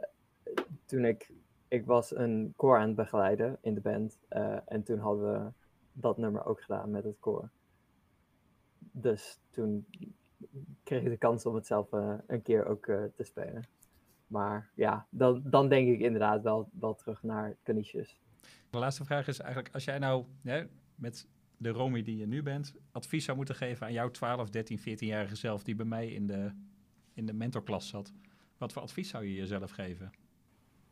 toen 0.85 1.05
ik, 1.05 1.31
ik 1.67 1.85
was 1.85 2.15
een 2.15 2.53
koor 2.55 2.77
aan 2.77 2.87
het 2.87 2.95
begeleiden 2.95 3.57
in 3.61 3.73
de 3.73 3.81
band. 3.81 4.19
Uh, 4.29 4.57
en 4.65 4.83
toen 4.83 4.99
hadden 4.99 5.33
we 5.33 5.51
dat 5.93 6.17
nummer 6.17 6.45
ook 6.45 6.61
gedaan 6.61 6.91
met 6.91 7.03
het 7.03 7.19
koor. 7.19 7.49
Dus 8.79 9.39
toen 9.49 9.85
kreeg 10.83 11.01
ik 11.01 11.09
de 11.09 11.17
kans 11.17 11.45
om 11.45 11.55
het 11.55 11.67
zelf 11.67 11.91
uh, 11.91 12.13
een 12.27 12.41
keer 12.41 12.65
ook 12.65 12.85
te 12.85 13.23
spelen. 13.23 13.63
Maar 14.27 14.69
ja, 14.75 15.07
dan, 15.09 15.41
dan 15.45 15.69
denk 15.69 15.87
ik 15.87 15.99
inderdaad 15.99 16.41
wel, 16.41 16.69
wel 16.79 16.95
terug 16.95 17.23
naar 17.23 17.55
Canisius. 17.63 18.19
De 18.69 18.77
laatste 18.77 19.05
vraag 19.05 19.27
is 19.27 19.39
eigenlijk, 19.39 19.73
als 19.73 19.83
jij 19.83 19.99
nou 19.99 20.25
met 20.95 21.27
de 21.61 21.69
Romy 21.69 22.01
die 22.01 22.17
je 22.17 22.27
nu 22.27 22.43
bent, 22.43 22.75
advies 22.91 23.25
zou 23.25 23.37
moeten 23.37 23.55
geven 23.55 23.85
aan 23.85 23.93
jouw 23.93 24.11
12, 24.11 24.49
13, 24.49 24.79
14-jarige 24.79 25.35
zelf 25.35 25.63
die 25.63 25.75
bij 25.75 25.85
mij 25.85 26.07
in 26.07 26.27
de, 26.27 26.51
in 27.13 27.25
de 27.25 27.33
mentorklas 27.33 27.87
zat, 27.87 28.13
wat 28.57 28.73
voor 28.73 28.81
advies 28.81 29.09
zou 29.09 29.25
je 29.25 29.33
jezelf 29.33 29.71
geven? 29.71 30.11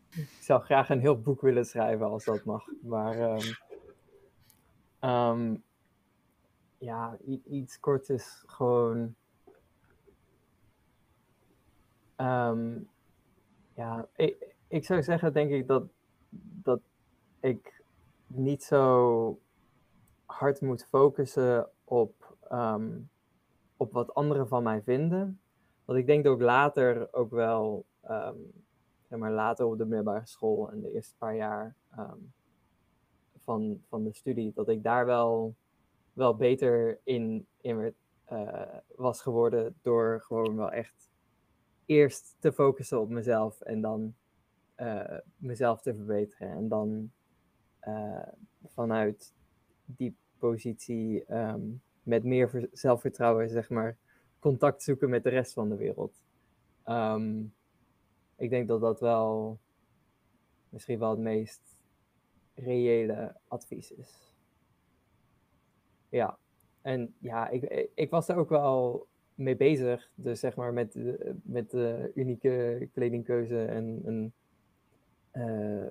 Ik 0.10 0.38
zou 0.42 0.62
graag 0.62 0.90
een 0.90 1.00
heel 1.00 1.22
boek 1.22 1.42
willen 1.42 1.66
schrijven 1.66 2.06
als 2.06 2.26
dat 2.26 2.44
mag. 2.46 2.66
Maar 2.82 3.20
um, 3.20 5.10
um, 5.10 5.64
ja, 6.78 7.18
iets 7.46 7.80
kort 7.80 8.42
gewoon. 8.46 9.16
Um, 12.18 12.90
ja, 13.76 14.08
ik, 14.16 14.56
ik 14.68 14.86
zou 14.86 15.04
zeggen, 15.04 15.34
denk 15.34 15.52
ik, 15.52 15.68
dat, 15.68 15.84
dat 16.62 16.82
ik 17.40 17.84
niet 18.28 18.64
zo 18.64 19.40
hard 20.32 20.62
moet 20.62 20.86
focussen 20.86 21.70
op, 21.84 22.38
um, 22.52 23.10
op 23.78 23.92
wat 23.92 24.14
anderen 24.14 24.48
van 24.48 24.64
mij 24.64 24.82
vinden. 24.82 25.42
Want 25.86 26.00
ik 26.00 26.06
denk 26.06 26.24
dat 26.24 26.42
later 26.42 27.14
ook 27.14 27.32
wel, 27.32 27.86
um, 28.10 28.52
zeg 29.08 29.20
maar 29.20 29.32
later 29.32 29.66
op 29.66 29.78
de 29.78 29.86
middelbare 29.86 30.26
school 30.26 30.72
en 30.72 30.82
de 30.82 30.92
eerste 30.92 31.18
paar 31.18 31.36
jaar 31.36 31.76
um, 31.98 32.34
van, 33.38 33.82
van 33.88 34.04
de 34.04 34.14
studie, 34.14 34.54
dat 34.54 34.70
ik 34.70 34.84
daar 34.84 35.06
wel, 35.06 35.56
wel 36.14 36.36
beter 36.36 37.00
in, 37.04 37.48
in 37.62 37.78
werd 37.78 37.96
was 38.96 39.22
geworden 39.22 39.76
door 39.82 40.22
gewoon 40.22 40.56
wel 40.56 40.72
echt 40.72 41.10
eerst 41.86 42.36
te 42.40 42.52
focussen 42.52 43.00
op 43.02 43.10
mezelf 43.10 43.62
en 43.62 43.82
dan 43.82 44.16
mezelf 45.36 45.82
te 45.82 45.96
verbeteren. 45.96 46.50
En 46.50 46.68
dan 46.68 47.12
vanuit 48.66 49.34
die 49.98 50.16
positie 50.38 51.26
ehm, 51.26 51.62
met 52.04 52.24
meer 52.24 52.70
zelfvertrouwen, 52.72 53.50
zeg 53.50 53.70
maar, 53.70 53.98
contact 54.40 54.84
zoeken 54.84 55.10
met 55.10 55.24
de 55.24 55.30
rest 55.30 55.54
van 55.54 55.70
de 55.70 55.76
wereld. 55.76 56.14
Ehm, 56.84 57.42
ik 58.36 58.50
denk 58.50 58.68
dat 58.68 58.82
dat 58.82 59.00
wel 59.00 59.60
misschien 60.70 61.00
wel 61.00 61.10
het 61.10 61.20
meest 61.20 61.62
reële 62.56 63.36
advies 63.48 63.92
is. 63.92 64.34
Ja, 66.10 66.38
en 66.82 67.14
ja, 67.20 67.50
ik, 67.50 67.90
ik 67.94 68.10
was 68.10 68.28
er 68.28 68.36
ook 68.36 68.50
wel 68.50 69.08
mee 69.36 69.56
bezig. 69.56 70.12
Dus 70.16 70.40
zeg 70.40 70.56
maar 70.56 70.74
met, 70.74 70.98
met 71.44 71.72
de 71.72 72.12
unieke 72.16 72.88
kledingkeuze 72.94 73.66
en, 73.66 74.34
uh, 75.34 75.88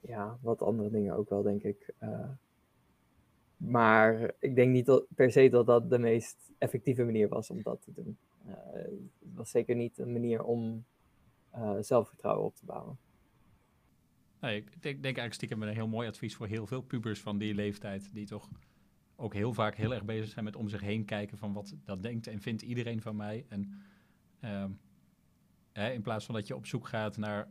ja, 0.00 0.38
wat 0.42 0.62
andere 0.62 0.90
dingen 0.90 1.14
ook 1.16 1.28
wel, 1.28 1.42
denk 1.42 1.62
ik. 1.62 1.94
Uh, 2.02 2.30
maar 3.58 4.32
ik 4.38 4.54
denk 4.54 4.72
niet 4.72 4.86
dat, 4.86 5.06
per 5.14 5.30
se 5.30 5.48
dat 5.48 5.66
dat 5.66 5.90
de 5.90 5.98
meest 5.98 6.52
effectieve 6.58 7.04
manier 7.04 7.28
was 7.28 7.50
om 7.50 7.62
dat 7.62 7.82
te 7.82 7.92
doen. 7.92 8.18
Uh, 8.46 8.54
het 9.18 9.34
was 9.34 9.50
zeker 9.50 9.76
niet 9.76 9.98
een 9.98 10.12
manier 10.12 10.42
om 10.44 10.84
uh, 11.54 11.76
zelfvertrouwen 11.80 12.46
op 12.46 12.56
te 12.56 12.64
bouwen. 12.64 12.98
Ik 14.40 14.82
denk, 14.82 14.82
denk 14.82 15.04
eigenlijk 15.04 15.34
stiekem 15.34 15.62
een 15.62 15.74
heel 15.74 15.88
mooi 15.88 16.08
advies 16.08 16.36
voor 16.36 16.46
heel 16.46 16.66
veel 16.66 16.82
pubers 16.82 17.20
van 17.20 17.38
die 17.38 17.54
leeftijd, 17.54 18.14
die 18.14 18.26
toch 18.26 18.48
ook 19.16 19.34
heel 19.34 19.52
vaak 19.52 19.74
heel 19.74 19.94
erg 19.94 20.04
bezig 20.04 20.28
zijn 20.28 20.44
met 20.44 20.56
om 20.56 20.68
zich 20.68 20.80
heen 20.80 21.04
kijken 21.04 21.38
van 21.38 21.52
wat 21.52 21.76
dat 21.84 22.02
denkt 22.02 22.26
en 22.26 22.40
vindt 22.40 22.62
iedereen 22.62 23.00
van 23.00 23.16
mij. 23.16 23.46
En 23.48 23.82
uh, 24.40 24.64
hè, 25.72 25.90
in 25.90 26.02
plaats 26.02 26.24
van 26.24 26.34
dat 26.34 26.46
je 26.46 26.56
op 26.56 26.66
zoek 26.66 26.88
gaat 26.88 27.16
naar 27.16 27.48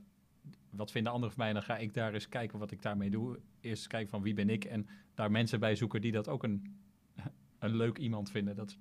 wat 0.70 0.92
vinden 0.92 1.12
anderen 1.12 1.36
van 1.36 1.44
mij, 1.44 1.54
dan 1.54 1.64
ga 1.64 1.78
ik 1.78 1.94
daar 1.94 2.14
eens 2.14 2.30
kijken 2.30 2.60
wat 2.60 2.72
ik 2.72 2.82
daarmee 2.82 3.10
doe. 3.10 3.40
Eerst 3.60 3.88
kijken 3.88 4.10
van 4.10 4.22
wie 4.22 4.34
ben 4.34 4.50
ik 4.50 4.66
en 4.66 4.88
daar 5.14 5.32
mensen 5.32 5.60
bij 5.60 5.76
zoeken 5.76 6.02
die 6.02 6.12
dat 6.12 6.28
ook 6.28 6.44
een, 6.44 6.78
een 7.60 7.76
leuk 7.76 7.98
iemand 7.98 8.32
vinden. 8.32 8.56
Dat, 8.56 8.78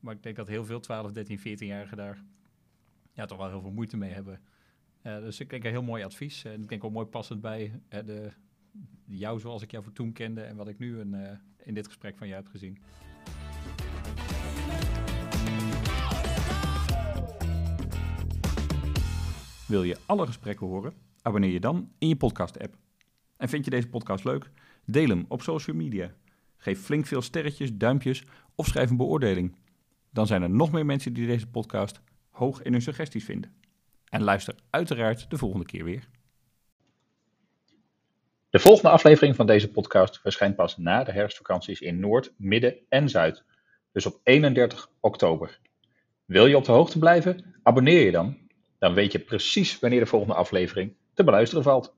maar 0.00 0.14
ik 0.14 0.22
denk 0.22 0.36
dat 0.36 0.48
heel 0.48 0.64
veel 0.64 0.80
12, 0.80 1.12
13, 1.12 1.38
14-jarigen 1.38 1.96
daar 1.96 2.22
ja, 3.12 3.26
toch 3.26 3.38
wel 3.38 3.48
heel 3.48 3.60
veel 3.60 3.72
moeite 3.72 3.96
mee 3.96 4.12
hebben. 4.12 4.40
Uh, 5.02 5.18
dus 5.18 5.40
ik 5.40 5.50
denk 5.50 5.64
een 5.64 5.70
heel 5.70 5.82
mooi 5.82 6.04
advies. 6.04 6.44
En 6.44 6.62
ik 6.62 6.68
denk 6.68 6.84
ook 6.84 6.92
mooi 6.92 7.06
passend 7.06 7.40
bij 7.40 7.80
uh, 7.90 8.04
de, 8.04 8.32
jou 9.04 9.40
zoals 9.40 9.62
ik 9.62 9.70
jou 9.70 9.84
voor 9.84 9.92
toen 9.92 10.12
kende 10.12 10.40
en 10.40 10.56
wat 10.56 10.68
ik 10.68 10.78
nu 10.78 10.98
een, 10.98 11.14
uh, 11.14 11.30
in 11.56 11.74
dit 11.74 11.86
gesprek 11.86 12.16
van 12.16 12.28
jou 12.28 12.42
heb 12.42 12.50
gezien. 12.50 12.78
Wil 19.66 19.82
je 19.82 19.96
alle 20.06 20.26
gesprekken 20.26 20.66
horen? 20.66 20.92
Abonneer 21.22 21.50
je 21.50 21.60
dan 21.60 21.92
in 21.98 22.08
je 22.08 22.16
podcast-app. 22.16 22.76
En 23.36 23.48
vind 23.48 23.64
je 23.64 23.70
deze 23.70 23.88
podcast 23.88 24.24
leuk? 24.24 24.50
Deel 24.84 25.08
hem 25.08 25.24
op 25.28 25.42
social 25.42 25.76
media. 25.76 26.12
Geef 26.56 26.80
flink 26.80 27.06
veel 27.06 27.22
sterretjes, 27.22 27.74
duimpjes 27.74 28.24
of 28.54 28.66
schrijf 28.66 28.90
een 28.90 28.96
beoordeling. 28.96 29.56
Dan 30.10 30.26
zijn 30.26 30.42
er 30.42 30.50
nog 30.50 30.72
meer 30.72 30.86
mensen 30.86 31.12
die 31.12 31.26
deze 31.26 31.46
podcast 31.46 32.00
hoog 32.30 32.62
in 32.62 32.72
hun 32.72 32.82
suggesties 32.82 33.24
vinden. 33.24 33.54
En 34.08 34.22
luister 34.22 34.54
uiteraard 34.70 35.30
de 35.30 35.38
volgende 35.38 35.66
keer 35.66 35.84
weer. 35.84 36.08
De 38.50 38.58
volgende 38.58 38.90
aflevering 38.90 39.36
van 39.36 39.46
deze 39.46 39.70
podcast 39.70 40.20
verschijnt 40.20 40.56
pas 40.56 40.76
na 40.76 41.04
de 41.04 41.12
herfstvakanties 41.12 41.80
in 41.80 42.00
Noord, 42.00 42.32
Midden 42.36 42.76
en 42.88 43.08
Zuid. 43.08 43.44
Dus 43.92 44.06
op 44.06 44.20
31 44.22 44.90
oktober. 45.00 45.60
Wil 46.24 46.46
je 46.46 46.56
op 46.56 46.64
de 46.64 46.72
hoogte 46.72 46.98
blijven? 46.98 47.54
Abonneer 47.62 48.04
je 48.04 48.10
dan. 48.10 48.45
Dan 48.78 48.94
weet 48.94 49.12
je 49.12 49.18
precies 49.18 49.78
wanneer 49.78 50.00
de 50.00 50.06
volgende 50.06 50.34
aflevering 50.34 50.92
te 51.14 51.24
beluisteren 51.24 51.64
valt. 51.64 51.94